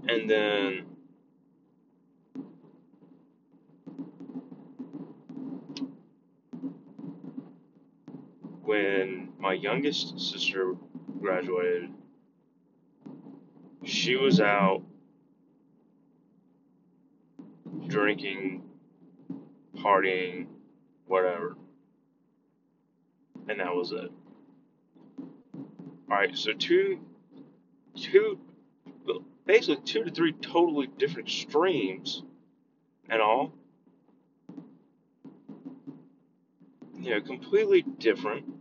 And 0.07 0.29
then 0.29 0.85
when 8.69 9.29
my 9.39 9.53
youngest 9.53 10.19
sister 10.19 10.75
graduated, 11.19 11.89
she 13.83 14.15
was 14.15 14.39
out 14.39 14.83
drinking, 17.87 18.61
partying, 19.75 20.45
whatever. 21.07 21.57
And 23.47 23.59
that 23.59 23.73
was 23.73 23.91
it. 23.91 24.11
Alright, 26.07 26.37
so 26.37 26.53
two, 26.53 26.99
two, 27.95 28.39
basically 29.47 29.81
two 29.83 30.03
to 30.03 30.11
three 30.11 30.33
totally 30.33 30.85
different 30.99 31.27
streams 31.27 32.21
and 33.09 33.19
all. 33.19 33.51
You 36.99 37.15
know, 37.15 37.21
completely 37.21 37.81
different. 37.81 38.58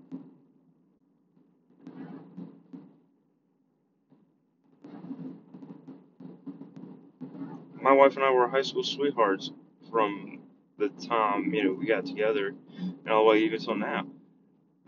My 7.88 7.94
wife 7.94 8.16
and 8.16 8.24
I 8.24 8.30
were 8.30 8.46
high 8.46 8.60
school 8.60 8.82
sweethearts 8.82 9.50
from 9.90 10.40
the 10.76 10.90
time, 10.90 11.54
you 11.54 11.64
know, 11.64 11.72
we 11.72 11.86
got 11.86 12.04
together 12.04 12.54
and 12.78 13.08
all 13.08 13.24
the 13.24 13.30
way 13.30 13.38
even 13.38 13.58
till 13.58 13.76
now. 13.76 14.06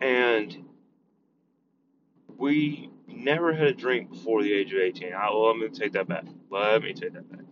And 0.03 0.55
we 2.37 2.91
never 3.09 3.55
had 3.55 3.69
a 3.69 3.73
drink 3.73 4.11
before 4.11 4.43
the 4.43 4.53
age 4.53 4.75
of 4.75 4.81
18. 4.81 5.15
I, 5.15 5.31
well, 5.31 5.47
let 5.47 5.57
me 5.57 5.69
take 5.71 5.93
that 5.93 6.09
back. 6.09 6.27
Let 6.51 6.83
me 6.83 6.93
take 6.93 7.15
that 7.15 7.33
back. 7.33 7.47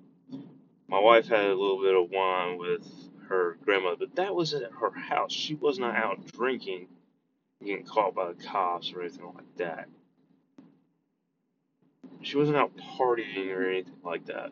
My 0.86 1.00
wife 1.00 1.28
had 1.28 1.46
a 1.46 1.54
little 1.54 1.80
bit 1.80 1.96
of 1.96 2.10
wine 2.10 2.58
with 2.58 2.86
her 3.28 3.56
grandmother, 3.64 3.96
but 4.00 4.16
that 4.16 4.34
was 4.34 4.52
at 4.52 4.70
her 4.70 4.90
house. 4.90 5.32
She 5.32 5.54
was 5.54 5.78
not 5.78 5.96
out 5.96 6.26
drinking, 6.26 6.88
getting 7.64 7.86
caught 7.86 8.14
by 8.14 8.34
the 8.34 8.44
cops 8.44 8.92
or 8.92 9.00
anything 9.00 9.24
like 9.24 9.56
that. 9.56 9.88
She 12.20 12.36
wasn't 12.36 12.58
out 12.58 12.76
partying 12.76 13.50
or 13.50 13.66
anything 13.66 13.96
like 14.04 14.26
that. 14.26 14.50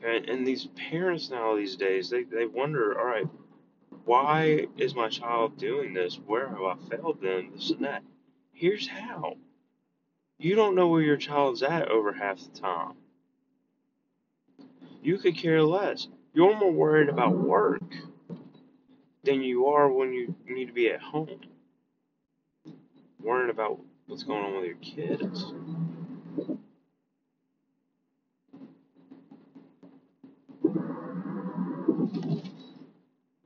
And, 0.00 0.28
and 0.28 0.46
these 0.46 0.66
parents 0.90 1.30
now 1.30 1.56
these 1.56 1.76
days, 1.76 2.08
they, 2.10 2.22
they 2.22 2.46
wonder, 2.46 2.98
all 2.98 3.04
right, 3.04 3.26
why 4.04 4.66
is 4.76 4.94
my 4.94 5.08
child 5.08 5.58
doing 5.58 5.92
this? 5.92 6.18
Where 6.26 6.48
have 6.48 6.62
I 6.62 6.76
failed 6.88 7.20
them? 7.20 7.50
This 7.54 7.70
and 7.70 7.84
that. 7.84 8.02
Here's 8.52 8.88
how. 8.88 9.36
You 10.38 10.54
don't 10.54 10.74
know 10.74 10.88
where 10.88 11.02
your 11.02 11.16
child's 11.16 11.62
at 11.62 11.88
over 11.88 12.12
half 12.12 12.38
the 12.38 12.58
time. 12.58 12.94
You 15.02 15.18
could 15.18 15.36
care 15.36 15.62
less. 15.62 16.08
You're 16.32 16.56
more 16.56 16.72
worried 16.72 17.08
about 17.08 17.36
work 17.36 17.82
than 19.24 19.42
you 19.42 19.66
are 19.66 19.90
when 19.90 20.12
you 20.12 20.34
need 20.48 20.66
to 20.66 20.72
be 20.72 20.90
at 20.90 21.00
home. 21.00 21.40
Worrying 23.20 23.50
about 23.50 23.80
what's 24.06 24.22
going 24.22 24.44
on 24.44 24.54
with 24.54 24.64
your 24.64 24.76
kids. 24.76 25.52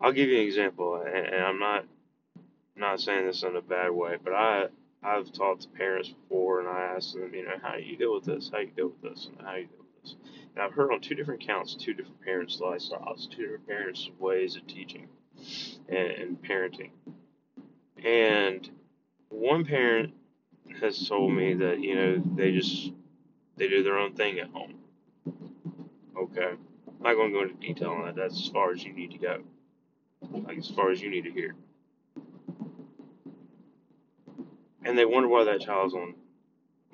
I'll 0.03 0.13
give 0.13 0.29
you 0.29 0.39
an 0.39 0.47
example, 0.47 0.97
and, 0.97 1.27
and 1.27 1.45
I'm 1.45 1.59
not 1.61 1.85
not 2.75 3.01
saying 3.01 3.27
this 3.27 3.43
in 3.43 3.55
a 3.55 3.61
bad 3.63 3.91
way, 3.91 4.17
but 4.23 4.33
I 4.33 4.67
I've 5.03 5.33
talked 5.33 5.63
to 5.63 5.69
parents 5.69 6.09
before, 6.09 6.61
and 6.61 6.69
I 6.69 6.95
asked 6.97 7.15
them, 7.15 7.33
you 7.35 7.45
know, 7.45 7.57
how 7.63 7.77
do 7.77 7.83
you 7.83 7.97
deal 7.97 8.15
with 8.15 8.25
this? 8.25 8.51
How 8.53 8.59
do 8.59 8.65
you 8.65 8.71
deal 8.71 8.89
with 8.89 9.03
this? 9.03 9.27
And 9.27 9.47
how 9.47 9.55
do 9.55 9.61
you 9.61 9.67
deal 9.67 9.79
with 9.79 10.03
this? 10.03 10.17
And 10.55 10.63
I've 10.63 10.73
heard 10.73 10.93
on 10.93 11.01
two 11.01 11.15
different 11.15 11.47
counts, 11.47 11.75
two 11.75 11.95
different 11.95 12.21
parents' 12.23 12.59
lifestyles, 12.61 13.31
two 13.31 13.43
different 13.43 13.67
parents' 13.69 14.11
ways 14.19 14.57
of 14.57 14.67
teaching 14.67 15.09
and, 15.89 16.11
and 16.11 16.43
parenting. 16.43 16.91
And 18.05 18.69
one 19.29 19.65
parent 19.65 20.15
has 20.81 21.09
told 21.09 21.33
me 21.33 21.55
that 21.55 21.81
you 21.81 21.95
know 21.95 22.23
they 22.37 22.53
just 22.53 22.93
they 23.57 23.69
do 23.69 23.83
their 23.83 23.99
own 23.99 24.15
thing 24.15 24.39
at 24.41 24.49
home. 24.51 24.75
Okay, 26.17 26.51
I'm 26.51 27.03
not 27.03 27.15
going 27.15 27.33
to 27.33 27.39
go 27.39 27.43
into 27.43 27.55
detail 27.55 27.91
on 27.91 28.07
that. 28.07 28.17
That's 28.17 28.41
as 28.41 28.49
far 28.49 28.73
as 28.73 28.83
you 28.85 28.93
need 28.93 29.13
to 29.13 29.19
go, 29.19 29.43
like 30.31 30.59
as 30.59 30.69
far 30.69 30.91
as 30.91 31.01
you 31.01 31.11
need 31.11 31.25
to 31.25 31.31
hear. 31.31 31.55
And 34.85 34.99
they 34.99 35.05
wonder 35.05 35.29
why 35.29 35.45
that 35.45 35.61
child's 35.61 35.95
on 35.95 36.15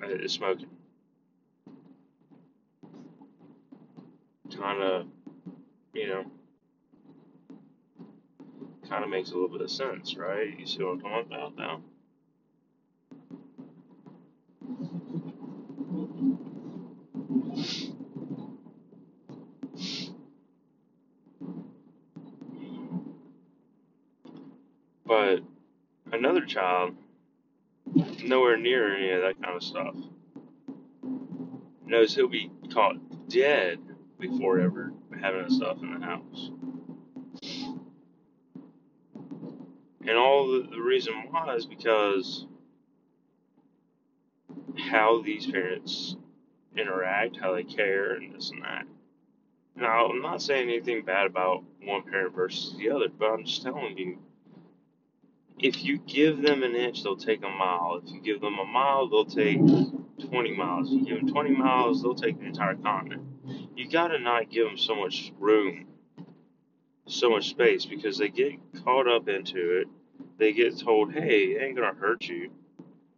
uh, 0.03 0.07
is 0.07 0.33
smoking. 0.33 0.69
Kind 4.55 4.81
of, 4.81 5.05
you 5.93 6.07
know, 6.07 6.25
kind 8.89 9.03
of 9.03 9.09
makes 9.09 9.31
a 9.31 9.33
little 9.33 9.49
bit 9.49 9.61
of 9.61 9.71
sense, 9.71 10.15
right? 10.17 10.59
You 10.59 10.65
see 10.65 10.83
what 10.83 10.93
I'm 10.93 11.01
talking 11.01 11.33
about 11.33 11.55
now? 11.55 11.81
But 25.09 25.39
another 26.11 26.45
child, 26.45 26.95
nowhere 28.23 28.57
near 28.57 28.95
any 28.95 29.09
of 29.09 29.23
that 29.23 29.41
kind 29.41 29.55
of 29.55 29.63
stuff, 29.63 29.95
knows 31.83 32.13
he'll 32.13 32.27
be 32.27 32.51
caught 32.71 33.27
dead 33.27 33.79
before 34.19 34.59
ever 34.59 34.93
having 35.19 35.41
that 35.41 35.51
stuff 35.51 35.79
in 35.81 35.99
the 35.99 36.05
house. 36.05 36.51
And 40.07 40.15
all 40.15 40.47
the, 40.47 40.67
the 40.69 40.79
reason 40.79 41.15
why 41.31 41.55
is 41.55 41.65
because 41.65 42.45
how 44.77 45.23
these 45.23 45.47
parents 45.47 46.15
interact, 46.77 47.37
how 47.37 47.55
they 47.55 47.63
care, 47.63 48.13
and 48.13 48.35
this 48.35 48.51
and 48.51 48.61
that. 48.61 48.85
Now, 49.75 50.05
I'm 50.05 50.21
not 50.21 50.43
saying 50.43 50.69
anything 50.69 51.03
bad 51.03 51.25
about 51.25 51.63
one 51.81 52.03
parent 52.03 52.35
versus 52.35 52.77
the 52.77 52.91
other, 52.91 53.07
but 53.09 53.31
I'm 53.31 53.43
just 53.43 53.63
telling 53.63 53.97
you 53.97 54.19
if 55.59 55.83
you 55.83 55.97
give 55.97 56.41
them 56.41 56.63
an 56.63 56.75
inch, 56.75 57.03
they'll 57.03 57.17
take 57.17 57.43
a 57.43 57.49
mile. 57.49 58.01
If 58.03 58.11
you 58.11 58.21
give 58.21 58.41
them 58.41 58.57
a 58.59 58.65
mile, 58.65 59.09
they'll 59.09 59.25
take 59.25 59.57
20 59.57 60.55
miles. 60.55 60.91
If 60.91 60.99
you 60.99 61.05
give 61.05 61.19
them 61.19 61.29
20 61.29 61.49
miles, 61.51 62.01
they'll 62.01 62.15
take 62.15 62.39
the 62.39 62.45
entire 62.45 62.75
continent. 62.75 63.23
You 63.75 63.89
gotta 63.89 64.19
not 64.19 64.49
give 64.49 64.65
them 64.67 64.77
so 64.77 64.95
much 64.95 65.33
room, 65.37 65.87
so 67.07 67.29
much 67.29 67.49
space, 67.49 67.85
because 67.85 68.17
they 68.17 68.29
get 68.29 68.53
caught 68.83 69.07
up 69.07 69.27
into 69.27 69.81
it. 69.81 69.87
They 70.37 70.53
get 70.53 70.79
told, 70.79 71.13
hey, 71.13 71.53
it 71.53 71.61
ain't 71.61 71.75
gonna 71.75 71.93
hurt 71.93 72.25
you. 72.25 72.51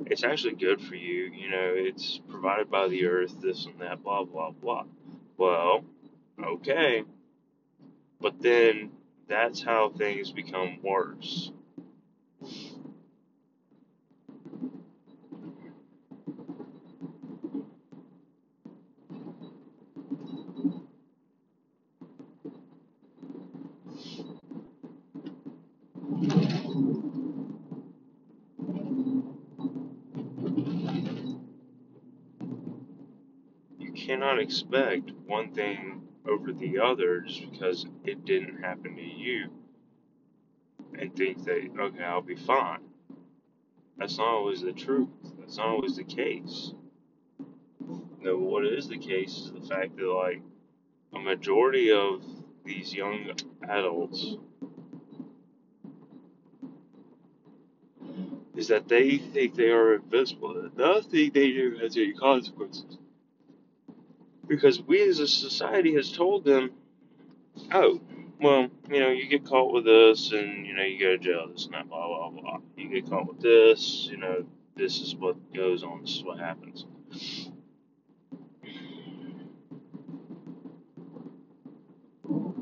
It's 0.07 0.23
actually 0.23 0.55
good 0.55 0.81
for 0.81 0.95
you. 0.95 1.31
You 1.31 1.49
know, 1.49 1.73
it's 1.75 2.19
provided 2.29 2.71
by 2.71 2.87
the 2.87 3.05
earth, 3.05 3.39
this 3.39 3.65
and 3.65 3.79
that, 3.81 4.01
blah, 4.01 4.23
blah, 4.23 4.49
blah. 4.51 4.85
Well, 5.37 5.85
okay. 6.43 7.03
But 8.19 8.41
then 8.41 8.91
that's 9.27 9.61
how 9.61 9.89
things 9.89 10.31
become 10.31 10.79
worse 10.81 11.51
you 33.79 33.91
cannot 34.21 34.39
expect 34.39 35.09
one 35.25 35.51
thing 35.51 35.99
over 36.29 36.53
the 36.53 36.77
other 36.77 37.21
just 37.21 37.41
because 37.49 37.87
it 38.03 38.23
didn't 38.23 38.61
happen 38.61 38.95
to 38.95 39.01
you 39.01 39.49
and 40.99 41.15
think 41.15 41.43
that, 41.43 41.67
okay, 41.79 42.03
I'll 42.03 42.21
be 42.21 42.35
fine. 42.35 42.81
That's 43.97 44.19
not 44.19 44.27
always 44.27 44.61
the 44.61 44.73
truth. 44.73 45.09
That's 45.39 45.57
not 45.57 45.69
always 45.69 45.95
the 45.95 46.03
case. 46.03 46.71
No, 48.19 48.37
what 48.37 48.63
is 48.63 48.87
the 48.87 48.99
case 48.99 49.37
is 49.37 49.51
the 49.53 49.67
fact 49.67 49.97
that, 49.97 50.07
like, 50.07 50.43
a 51.15 51.19
majority 51.19 51.91
of 51.91 52.23
these 52.63 52.93
young 52.93 53.31
adults 53.67 54.35
is 58.55 58.67
that 58.67 58.87
they 58.87 59.17
think 59.17 59.55
they 59.55 59.71
are 59.71 59.95
invincible. 59.95 60.69
Nothing 60.77 61.31
they 61.33 61.51
do 61.53 61.79
has 61.81 61.97
any 61.97 62.13
consequences. 62.13 62.99
Because 64.47 64.81
we 64.81 65.01
as 65.07 65.19
a 65.19 65.27
society 65.27 65.93
has 65.95 66.11
told 66.11 66.45
them, 66.45 66.71
oh, 67.71 68.01
well, 68.41 68.67
you 68.89 68.99
know, 68.99 69.09
you 69.09 69.27
get 69.27 69.45
caught 69.45 69.71
with 69.73 69.85
this 69.85 70.31
and, 70.31 70.65
you 70.65 70.73
know, 70.73 70.83
you 70.83 70.99
go 70.99 71.11
to 71.11 71.17
jail, 71.17 71.47
this 71.51 71.65
and 71.65 71.73
that, 71.73 71.87
blah, 71.87 72.07
blah, 72.07 72.29
blah. 72.29 72.57
You 72.75 72.89
get 72.89 73.09
caught 73.09 73.27
with 73.27 73.39
this, 73.39 74.07
you 74.09 74.17
know, 74.17 74.45
this 74.75 74.99
is 74.99 75.15
what 75.15 75.53
goes 75.53 75.83
on, 75.83 76.01
this 76.01 76.15
is 76.15 76.23
what 76.23 76.39
happens. 76.39 76.85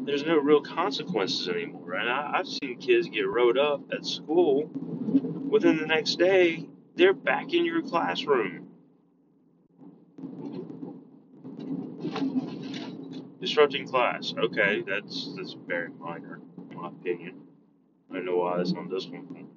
there's 0.09 0.25
no 0.25 0.37
real 0.37 0.61
consequences 0.61 1.47
anymore. 1.47 1.93
And 1.93 2.09
I, 2.09 2.39
I've 2.39 2.47
seen 2.47 2.79
kids 2.79 3.07
get 3.07 3.27
wrote 3.27 3.57
up 3.57 3.81
at 3.93 4.05
school. 4.05 4.69
Within 4.73 5.77
the 5.77 5.85
next 5.85 6.17
day, 6.17 6.67
they're 6.95 7.13
back 7.13 7.53
in 7.53 7.63
your 7.63 7.83
classroom. 7.83 8.68
Disrupting 13.49 13.87
class. 13.87 14.31
Okay, 14.37 14.83
that's 14.87 15.33
that's 15.35 15.55
very 15.65 15.89
minor, 15.99 16.39
in 16.69 16.77
my 16.77 16.89
opinion. 16.89 17.41
I 18.11 18.13
don't 18.13 18.25
know 18.25 18.37
why 18.37 18.57
that's 18.57 18.73
on 18.73 18.89
this 18.89 19.07
one. 19.07 19.47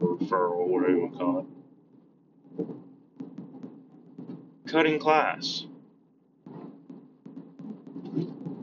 Referral, 0.00 0.68
whatever 0.68 0.92
you 0.92 1.00
want 1.00 1.12
to 1.14 1.18
call 1.18 1.38
it. 4.64 4.70
Cutting 4.70 5.00
class. 5.00 5.66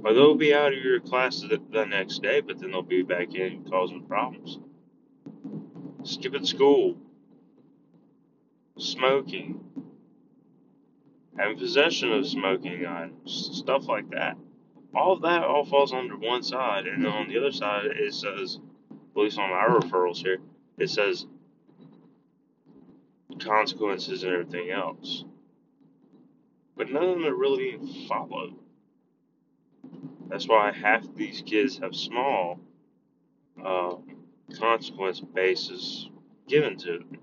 Or 0.06 0.14
they'll 0.14 0.36
be 0.36 0.54
out 0.54 0.72
of 0.72 0.80
your 0.80 1.02
class 1.02 1.42
the, 1.42 1.62
the 1.70 1.84
next 1.84 2.22
day, 2.22 2.40
but 2.40 2.58
then 2.58 2.72
they'll 2.72 2.84
be 2.84 3.04
back 3.04 3.36
in 3.36 3.66
causing 3.70 4.06
problems. 4.06 4.60
Skipping 6.04 6.46
school. 6.46 6.96
Smoking. 8.78 9.60
Having 11.38 11.58
possession 11.58 12.12
of 12.14 12.26
smoking 12.28 12.86
items. 12.86 13.50
Stuff 13.54 13.88
like 13.88 14.10
that. 14.12 14.38
All 14.94 15.14
of 15.14 15.22
that 15.24 15.44
all 15.44 15.66
falls 15.66 15.92
under 15.92 16.16
one 16.16 16.42
side, 16.42 16.88
and 16.88 17.06
on 17.06 17.28
the 17.28 17.38
other 17.38 17.52
side 17.52 17.86
it 17.86 18.14
says, 18.14 18.60
at 18.92 19.22
least 19.22 19.38
on 19.38 19.52
our 19.52 19.80
referrals 19.80 20.18
here, 20.18 20.38
it 20.78 20.90
says 20.90 21.26
consequences 23.40 24.24
and 24.24 24.32
everything 24.32 24.72
else. 24.72 25.26
But 26.78 26.90
none 26.90 27.04
of 27.04 27.10
them 27.10 27.26
are 27.26 27.36
really 27.36 27.78
followed. 28.08 28.56
That's 30.28 30.48
why 30.48 30.72
half 30.72 31.04
these 31.16 31.42
kids 31.46 31.78
have 31.80 31.96
small 31.96 32.60
uh, 33.64 33.96
consequence 34.58 35.20
bases 35.20 36.10
given 36.48 36.78
to 36.78 37.00
them. 37.00 37.18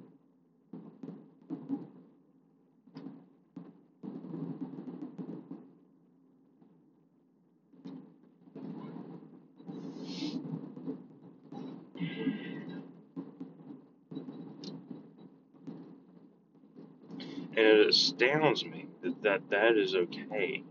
And 17.62 17.80
it 17.80 17.88
astounds 17.90 18.64
me 18.64 18.86
that 19.02 19.22
that, 19.22 19.50
that 19.50 19.76
is 19.76 19.94
okay. 19.94 20.64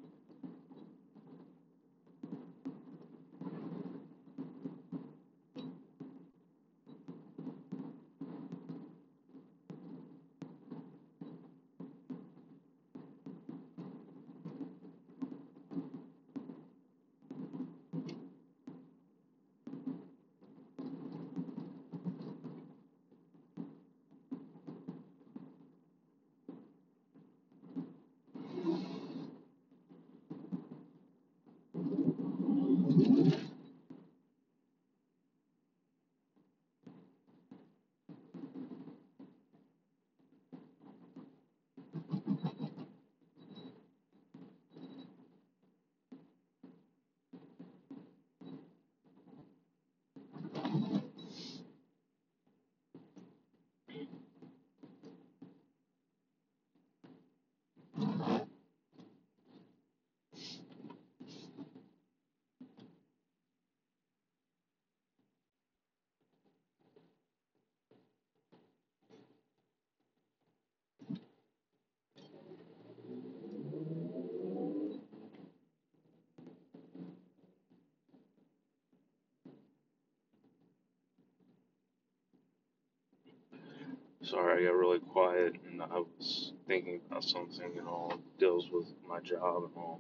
Sorry, 84.32 84.64
I 84.64 84.70
got 84.70 84.78
really 84.78 85.00
quiet 85.00 85.56
and 85.70 85.82
I 85.82 85.88
was 85.88 86.54
thinking 86.66 87.02
about 87.06 87.26
something 87.26 87.78
and 87.78 87.86
all 87.86 88.14
deals 88.40 88.70
with 88.72 88.86
my 89.06 89.20
job 89.20 89.64
and 89.66 89.74
all. 89.76 90.00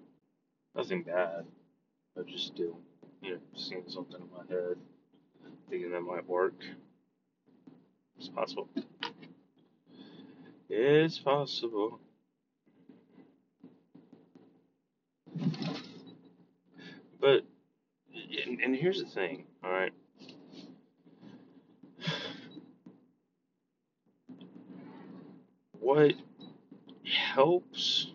Nothing 0.73 1.03
bad. 1.03 1.43
I 2.17 2.21
just 2.21 2.47
still, 2.47 2.79
you 3.21 3.31
know, 3.31 3.39
seeing 3.57 3.83
something 3.89 4.21
in 4.21 4.29
my 4.31 4.45
head, 4.55 4.77
thinking 5.69 5.91
that 5.91 5.99
might 5.99 6.25
work. 6.29 6.53
It's 8.17 8.29
possible. 8.29 8.69
It's 10.69 11.19
possible. 11.19 11.99
But, 17.19 17.41
and, 18.45 18.61
and 18.61 18.75
here's 18.77 19.03
the 19.03 19.09
thing, 19.09 19.43
alright? 19.61 19.91
What 25.93 26.13
helps 27.03 28.13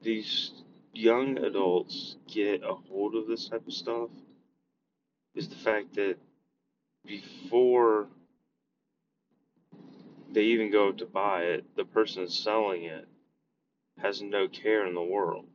these 0.00 0.52
young 0.92 1.36
adults 1.38 2.14
get 2.28 2.62
a 2.62 2.74
hold 2.74 3.16
of 3.16 3.26
this 3.26 3.48
type 3.48 3.66
of 3.66 3.72
stuff 3.72 4.08
is 5.34 5.48
the 5.48 5.56
fact 5.56 5.94
that 5.94 6.14
before 7.04 8.06
they 10.32 10.44
even 10.44 10.70
go 10.70 10.92
to 10.92 11.06
buy 11.06 11.42
it, 11.46 11.64
the 11.74 11.84
person 11.84 12.28
selling 12.28 12.84
it 12.84 13.08
has 13.98 14.22
no 14.22 14.46
care 14.46 14.86
in 14.86 14.94
the 14.94 15.02
world. 15.02 15.49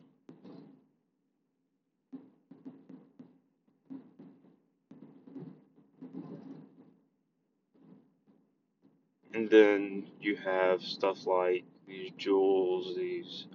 And 9.46 9.52
then 9.52 10.08
you 10.20 10.38
have 10.38 10.82
stuff 10.82 11.28
like 11.28 11.66
these 11.88 12.10
Juuls, 12.18 12.96
these 12.96 13.46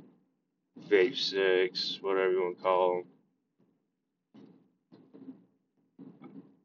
vape 0.88 1.16
sticks, 1.16 1.98
whatever 2.00 2.30
you 2.30 2.42
want 2.42 2.58
to 2.58 2.62
call 2.62 3.02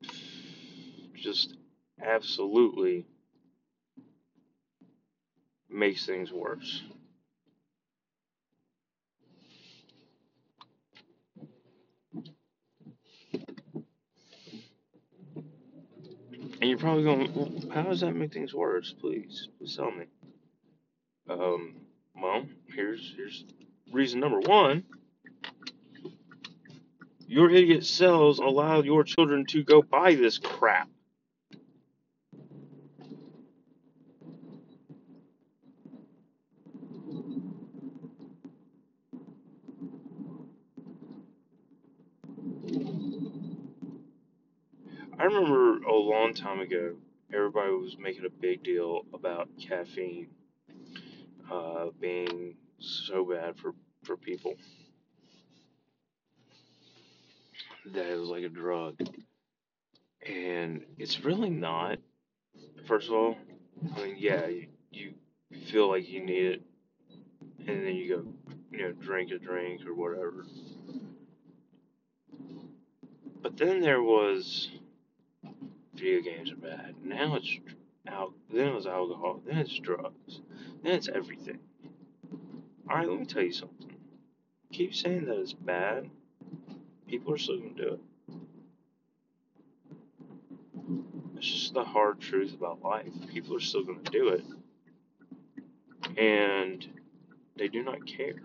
them. 0.03 0.11
Just 1.15 1.57
absolutely 1.99 3.07
makes 5.71 6.05
things 6.05 6.31
worse. 6.31 6.83
And 16.65 16.71
you're 16.71 16.79
probably 16.79 17.03
going, 17.03 17.69
how 17.71 17.83
does 17.83 17.99
that 17.99 18.15
make 18.15 18.33
things 18.33 18.51
worse? 18.51 18.91
Please, 18.99 19.49
please 19.59 19.75
tell 19.75 19.91
me. 19.91 20.05
Um, 21.29 21.75
well, 22.19 22.47
here's 22.73 23.13
here's 23.15 23.45
reason 23.93 24.19
number 24.19 24.39
one. 24.39 24.83
Your 27.27 27.51
idiot 27.51 27.85
cells 27.85 28.39
allow 28.39 28.81
your 28.81 29.03
children 29.03 29.45
to 29.49 29.63
go 29.63 29.83
buy 29.83 30.15
this 30.15 30.39
crap. 30.39 30.89
I 45.19 45.25
remember 45.25 45.77
a 45.83 45.93
long 45.93 46.24
time 46.35 46.59
ago, 46.59 46.95
everybody 47.33 47.71
was 47.71 47.97
making 47.97 48.25
a 48.25 48.29
big 48.29 48.63
deal 48.63 49.01
about 49.13 49.49
caffeine 49.59 50.27
uh, 51.51 51.87
being 51.99 52.55
so 52.79 53.25
bad 53.25 53.57
for, 53.57 53.73
for 54.03 54.17
people. 54.17 54.55
that 57.93 58.11
it 58.11 58.19
was 58.19 58.29
like 58.29 58.43
a 58.43 58.49
drug. 58.49 58.99
And 60.27 60.85
it's 60.97 61.23
really 61.23 61.49
not. 61.49 61.99
First 62.87 63.09
of 63.09 63.13
all, 63.13 63.37
I 63.95 64.03
mean, 64.03 64.15
yeah, 64.17 64.47
you, 64.47 64.67
you 64.91 65.13
feel 65.71 65.89
like 65.89 66.09
you 66.09 66.25
need 66.25 66.45
it, 66.45 66.61
and 67.67 67.85
then 67.85 67.95
you 67.95 68.15
go, 68.15 68.55
you 68.71 68.83
know, 68.83 68.91
drink 68.93 69.31
a 69.31 69.37
drink 69.37 69.81
or 69.85 69.93
whatever. 69.93 70.45
But 73.41 73.57
then 73.57 73.81
there 73.81 74.01
was 74.01 74.69
video 75.95 76.21
games 76.21 76.51
are 76.51 76.55
bad. 76.55 76.95
Now 77.03 77.35
it's 77.35 77.59
al- 78.07 78.33
then 78.51 78.67
it 78.67 78.75
was 78.75 78.85
alcohol. 78.85 79.41
Then 79.45 79.57
it's 79.57 79.77
drugs. 79.79 80.41
Then 80.83 80.93
it's 80.93 81.09
everything. 81.09 81.59
All 82.89 82.97
right, 82.97 83.07
let 83.09 83.19
me 83.19 83.25
tell 83.25 83.43
you 83.43 83.53
something. 83.53 83.95
Keep 84.71 84.93
saying 84.93 85.25
that 85.25 85.39
it's 85.39 85.53
bad. 85.53 86.09
People 87.07 87.33
are 87.33 87.37
still 87.37 87.59
gonna 87.59 87.73
do 87.73 87.93
it. 87.93 87.99
It's 91.37 91.47
just 91.47 91.73
the 91.73 91.83
hard 91.83 92.19
truth 92.19 92.53
about 92.53 92.83
life. 92.83 93.13
People 93.31 93.55
are 93.55 93.61
still 93.61 93.83
gonna 93.83 93.99
do 94.11 94.29
it, 94.29 94.43
and 96.17 96.87
they 97.55 97.67
do 97.67 97.83
not 97.83 98.05
care. 98.05 98.41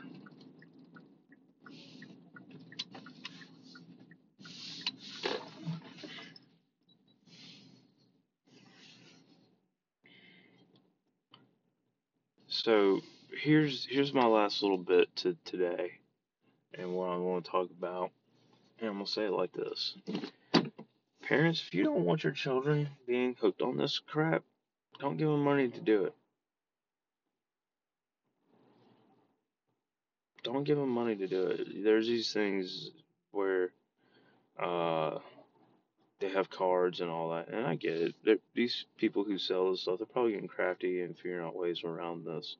So 12.62 13.00
here's 13.42 13.86
here's 13.86 14.12
my 14.12 14.26
last 14.26 14.62
little 14.62 14.76
bit 14.76 15.08
to 15.16 15.34
today, 15.46 15.92
and 16.74 16.92
what 16.92 17.08
I 17.08 17.16
want 17.16 17.46
to 17.46 17.50
talk 17.50 17.70
about. 17.70 18.10
And 18.78 18.90
I'm 18.90 18.96
gonna 18.96 19.06
say 19.06 19.24
it 19.24 19.32
like 19.32 19.52
this: 19.54 19.96
Parents, 21.22 21.62
if 21.66 21.72
you 21.72 21.84
don't 21.84 22.04
want 22.04 22.22
your 22.22 22.34
children 22.34 22.90
being 23.06 23.34
hooked 23.40 23.62
on 23.62 23.78
this 23.78 23.98
crap, 23.98 24.42
don't 24.98 25.16
give 25.16 25.28
them 25.28 25.42
money 25.42 25.68
to 25.68 25.80
do 25.80 26.04
it. 26.04 26.14
Don't 30.42 30.64
give 30.64 30.76
them 30.76 30.90
money 30.90 31.16
to 31.16 31.26
do 31.26 31.46
it. 31.46 31.82
There's 31.82 32.06
these 32.06 32.30
things 32.30 32.90
where 33.30 33.70
uh, 34.62 35.18
they 36.20 36.28
have 36.28 36.50
cards 36.50 37.00
and 37.00 37.10
all 37.10 37.30
that, 37.30 37.48
and 37.48 37.66
I 37.66 37.74
get 37.74 37.96
it. 37.96 38.14
They're, 38.24 38.36
these 38.54 38.84
people 38.98 39.24
who 39.24 39.38
sell 39.38 39.70
this 39.70 39.82
stuff, 39.82 39.98
they're 39.98 40.06
probably 40.06 40.32
getting 40.32 40.48
crafty 40.48 41.00
and 41.00 41.16
figuring 41.16 41.44
out 41.44 41.56
ways 41.56 41.82
around 41.82 42.26
this. 42.26 42.56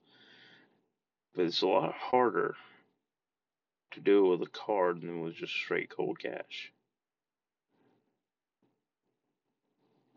But 1.35 1.45
it's 1.45 1.63
a 1.63 1.67
lot 1.67 1.93
harder 1.93 2.57
to 3.93 4.01
do 4.01 4.25
it 4.25 4.39
with 4.39 4.49
a 4.49 4.51
card 4.51 5.03
than 5.03 5.21
with 5.21 5.35
just 5.35 5.53
straight 5.53 5.91
cold 5.95 6.19
cash. 6.19 6.73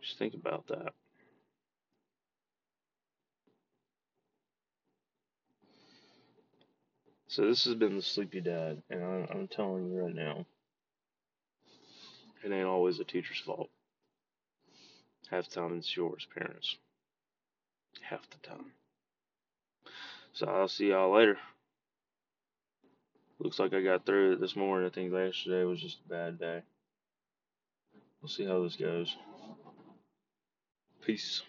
Just 0.01 0.17
think 0.17 0.33
about 0.33 0.67
that. 0.67 0.93
So 7.27 7.47
this 7.47 7.65
has 7.65 7.75
been 7.75 7.95
the 7.95 8.01
Sleepy 8.01 8.41
Dad, 8.41 8.83
and 8.89 9.03
I'm, 9.03 9.27
I'm 9.31 9.47
telling 9.47 9.91
you 9.91 10.03
right 10.03 10.13
now, 10.13 10.45
it 12.43 12.51
ain't 12.51 12.67
always 12.67 12.99
a 12.99 13.03
teacher's 13.03 13.39
fault. 13.39 13.69
Half 15.29 15.49
the 15.49 15.61
time 15.61 15.77
it's 15.77 15.95
yours, 15.95 16.27
parents. 16.35 16.77
Half 18.01 18.29
the 18.29 18.47
time. 18.47 18.65
So 20.33 20.47
I'll 20.47 20.67
see 20.67 20.89
y'all 20.89 21.15
later. 21.15 21.37
Looks 23.39 23.59
like 23.59 23.73
I 23.73 23.81
got 23.81 24.05
through 24.05 24.33
it 24.33 24.41
this 24.41 24.55
morning. 24.55 24.87
I 24.87 24.93
think 24.93 25.11
yesterday 25.11 25.63
was 25.63 25.81
just 25.81 25.99
a 26.05 26.09
bad 26.09 26.39
day. 26.39 26.61
We'll 28.21 28.29
see 28.29 28.45
how 28.45 28.63
this 28.63 28.75
goes. 28.75 29.15
Peace. 31.05 31.43